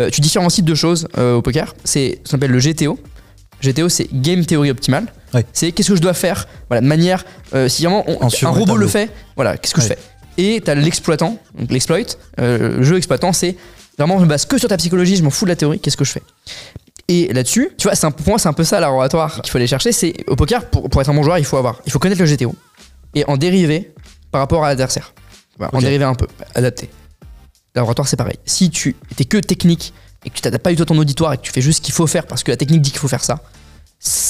[0.00, 1.74] euh, tu différencies deux choses euh, au poker.
[1.84, 2.98] C'est ce qu'on appelle le GTO.
[3.62, 5.06] GTO, c'est Game Theory Optimal.
[5.34, 5.44] Ouais.
[5.52, 7.24] C'est qu'est-ce que je dois faire, voilà, de manière.
[7.54, 9.86] euh, si vraiment on- un robot le fait, voilà, qu'est-ce que Ouais.
[9.88, 9.98] je fais?
[10.38, 11.98] Et t'as l'exploitant, donc l'exploit.
[12.38, 13.56] le jeu exploitant, c'est
[13.98, 15.96] vraiment je me base que sur ta psychologie, je m'en fous de la théorie, qu'est-ce
[15.96, 16.22] que je fais?
[17.08, 19.58] Et là-dessus, tu vois, c'est un, pour moi, c'est un peu ça l'oratoire qu'il faut
[19.58, 19.92] aller chercher.
[19.92, 22.20] C'est au poker, pour, pour être un bon joueur, il faut avoir, il faut connaître
[22.22, 22.54] le GTO
[23.14, 23.92] et en dériver
[24.32, 25.14] par rapport à l'adversaire.
[25.58, 25.84] Voilà, En Ok.
[25.84, 26.26] dériver un peu,
[26.56, 26.90] adapter.
[27.76, 28.36] L'oratoire, c'est pareil.
[28.44, 31.32] Si tu étais que technique et que tu t'adaptes pas du tout à ton auditoire
[31.32, 32.98] et que tu fais juste ce qu'il faut faire parce que la technique dit qu'il
[33.00, 33.40] faut faire ça,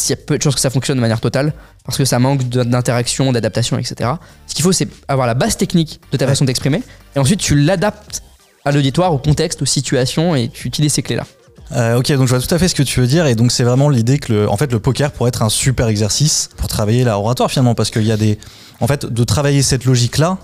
[0.07, 2.19] il y a peu de chances que ça fonctionne de manière totale parce que ça
[2.19, 4.11] manque d'interaction, d'adaptation, etc.
[4.47, 6.31] Ce qu'il faut, c'est avoir la base technique de ta Ouais.
[6.33, 6.83] façon d'exprimer
[7.17, 8.23] et ensuite tu l'adaptes
[8.65, 11.27] à l'auditoire, au contexte, aux situations et tu utilises ces clés-là.
[11.75, 13.51] Euh, ok, donc je vois tout à fait ce que tu veux dire, et donc
[13.51, 16.69] c'est vraiment l'idée que le, en fait, le poker pourrait être un super exercice pour
[16.69, 18.39] travailler la oratoire finalement, parce qu'il y a des,
[18.81, 20.37] en fait, de travailler cette logique-là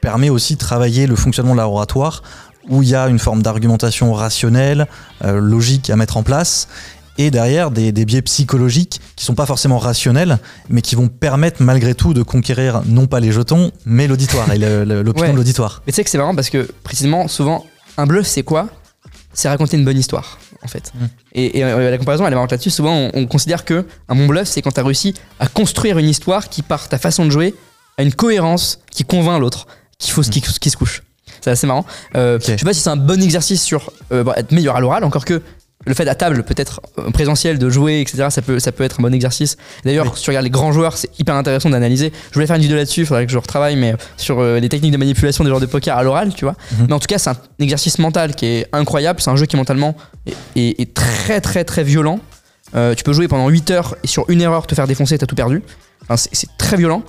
[0.00, 2.22] permet aussi de travailler le fonctionnement de la oratoire,
[2.68, 4.86] où il y a une forme d'argumentation rationnelle,
[5.24, 6.68] euh, logique à mettre en place,
[7.18, 10.38] et derrière des, des biais psychologiques qui sont pas forcément rationnels,
[10.68, 14.58] mais qui vont permettre malgré tout de conquérir non pas les jetons, mais l'auditoire et
[14.58, 15.32] l'opinion Ouais.
[15.32, 15.82] de l'auditoire.
[15.86, 17.64] Mais tu sais que c'est marrant parce que précisément, souvent,
[17.96, 18.68] un bluff, c'est quoi?
[19.32, 20.92] C'est raconter une bonne histoire, en fait.
[20.94, 21.06] Mm.
[21.32, 22.70] Et, et, euh, la comparaison, elle est marrante là-dessus.
[22.70, 25.98] Souvent, on, on considère que un bon bluff, c'est quand tu as réussi à construire
[25.98, 27.54] une histoire qui, par ta façon de jouer,
[27.96, 29.66] a une cohérence qui convainc l'autre
[29.98, 31.02] qu'il faut qui, qui se couche.
[31.40, 31.84] C'est assez marrant.
[32.16, 32.38] Euh.
[32.40, 35.24] Je sais pas si c'est un bon exercice sur euh, être meilleur à l'oral, encore
[35.24, 35.42] que
[35.88, 39.00] le fait à table, peut-être euh, présentiel, de jouer, etc., ça peut, ça peut être
[39.00, 39.56] un bon exercice.
[39.84, 40.12] D'ailleurs, Oui.
[40.16, 42.12] si tu regardes les grands joueurs, c'est hyper intéressant d'analyser.
[42.30, 44.68] Je voulais faire une vidéo là-dessus, il faudrait que je retravaille, mais sur euh, les
[44.68, 46.54] techniques de manipulation des joueurs de poker à l'oral, tu vois.
[46.78, 46.86] Mhm.
[46.88, 49.20] Mais en tout cas, c'est un exercice mental qui est incroyable.
[49.20, 52.20] C'est un jeu qui mentalement est, est- est très, très, très violent.
[52.76, 55.26] Euh, tu peux jouer pendant 8 heures et sur une erreur te faire défoncer, t'as
[55.26, 55.62] tout perdu.
[56.08, 57.02] Enfin, c'est très violent.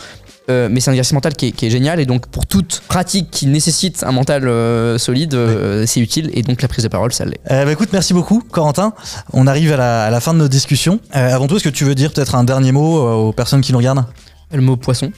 [0.50, 2.00] Euh, mais c'est un exercice mental qui est, qui est génial.
[2.00, 6.30] Et donc, pour toute pratique qui nécessite un mental euh, solide, euh, c'est utile.
[6.34, 7.40] Et donc, la prise de parole, ça l'est.
[7.52, 8.94] Euh, bah, écoute, merci beaucoup, Corentin.
[9.34, 11.00] On arrive à la, à la fin de notre discussion.
[11.16, 13.72] Euh, avant tout, est-ce que tu veux dire peut-être un dernier mot aux personnes qui
[13.72, 14.06] nous regardent?
[14.52, 15.12] Le mot poisson.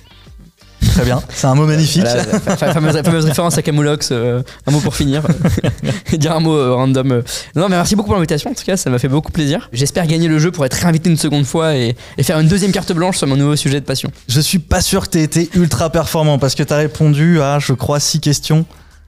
[0.93, 2.01] Très bien, c'est un mot magnifique.
[2.03, 5.23] Voilà, fa- fa- fameuse, fameuse référence à Camoulox, euh, un mot pour finir.
[6.13, 7.11] Et dire un mot euh, random.
[7.11, 7.21] euh.
[7.55, 8.51] Non, mais merci beaucoup pour l'invitation.
[8.51, 9.69] En tout cas, ça m'a fait beaucoup plaisir.
[9.73, 12.71] J'espère gagner le jeu pour être réinvité une seconde fois et, et faire une deuxième
[12.71, 14.11] carte blanche sur mon nouveau sujet de passion.
[14.27, 17.73] Je suis pas sûr que t'aies été ultra performant parce que t'as répondu à, je
[17.73, 18.65] crois, six questions.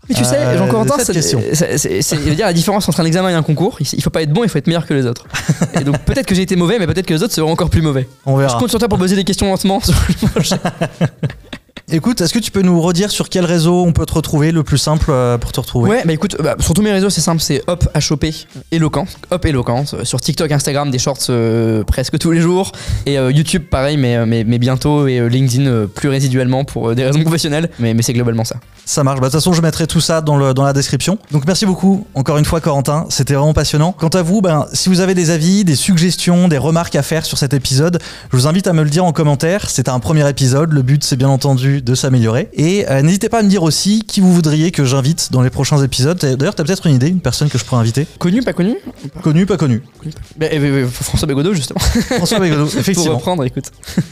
[0.10, 3.42] Mais tu sais, Euh, Jean-Corentin, cette c'est dire la différence entre un examen et un
[3.42, 3.78] concours.
[3.80, 5.26] Il, faut pas être bon, il faut être meilleur que les autres.
[5.80, 7.82] Et donc peut-être que j'ai été mauvais, mais peut-être que les autres seront encore plus
[7.82, 8.06] mauvais.
[8.26, 8.60] On Je verra.
[8.60, 9.80] compte sur toi pour poser des questions lentement.
[9.80, 10.58] sur le prochain.
[11.96, 14.64] Écoute, est-ce que tu peux nous redire sur quel réseau on peut te retrouver le
[14.64, 15.92] plus simple euh, pour te retrouver?
[15.92, 18.26] Ouais, bah écoute, bah, sur tous mes réseaux, c'est simple, c'est Hop HOP
[18.72, 19.84] éloquent, Hop éloquent.
[19.94, 22.72] euh, Sur TikTok, Instagram, des shorts euh, presque tous les jours.
[23.06, 25.06] Et YouTube, pareil, mais, mais, mais bientôt.
[25.06, 27.70] Et LinkedIn, plus résiduellement pour des raisons professionnelles.
[27.78, 28.56] Mais, mais c'est globalement ça.
[28.86, 29.20] Ça marche.
[29.20, 31.18] Bah, de toute façon, je mettrai tout ça dans, le, dans la description.
[31.32, 33.06] Donc, merci beaucoup, encore une fois, Corentin.
[33.10, 33.94] C'était vraiment passionnant.
[33.94, 37.26] Quant à vous, ben, si vous avez des avis, des suggestions, des remarques à faire
[37.26, 38.00] sur cet épisode,
[38.32, 39.70] je vous invite à me le dire en commentaire.
[39.70, 40.72] C'est un premier épisode.
[40.74, 42.50] Le but, c'est bien entendu de s'améliorer.
[42.54, 45.50] Et euh, n'hésitez pas à me dire aussi qui vous voudriez que j'invite dans les
[45.50, 46.18] prochains épisodes.
[46.20, 48.06] D'ailleurs, t'as peut-être une idée, une personne que je pourrais inviter?
[48.20, 48.76] Connu, pas connu?
[49.22, 49.82] Connu, pas connu.
[50.38, 51.80] Bah, euh, euh, François Bégodeau, justement.
[51.80, 53.16] François Bégodeau, pour effectivement.
[53.16, 53.66] reprendre, écoute.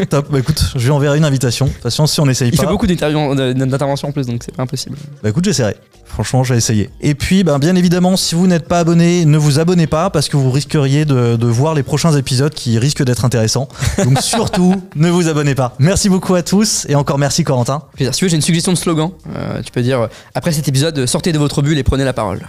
[0.10, 0.32] Top.
[0.32, 1.66] Bah, écoute, je lui enverrai une invitation.
[1.66, 2.64] De toute façon, si on n'essaye Il pas.
[2.64, 4.98] fait beaucoup d'interventions d'interventions en plus, donc c'est pas impossible.
[5.24, 5.76] Bah écoute, j'essaierai.
[6.12, 6.90] Franchement, j'ai essayé.
[7.00, 10.28] Et puis, ben, bien évidemment, si vous n'êtes pas abonné, ne vous abonnez pas parce
[10.28, 13.70] que vous risqueriez de, de voir les prochains épisodes qui risquent d'être intéressants.
[14.04, 15.74] Donc surtout, ne vous abonnez pas.
[15.80, 17.84] Merci beaucoup à tous et encore merci Corentin.
[17.96, 18.14] Plaisir.
[18.14, 19.12] Si tu veux, j'ai une suggestion de slogan.
[19.36, 22.04] Euh, tu peux dire, euh, après cet épisode, euh, sortez de votre bulle et prenez
[22.04, 22.42] la parole.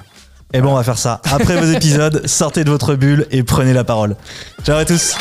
[0.53, 1.21] Et bon, on va faire ça.
[1.31, 4.17] Après vos épisodes, sortez de votre bulle et prenez la parole.
[4.65, 5.15] Ciao à tous.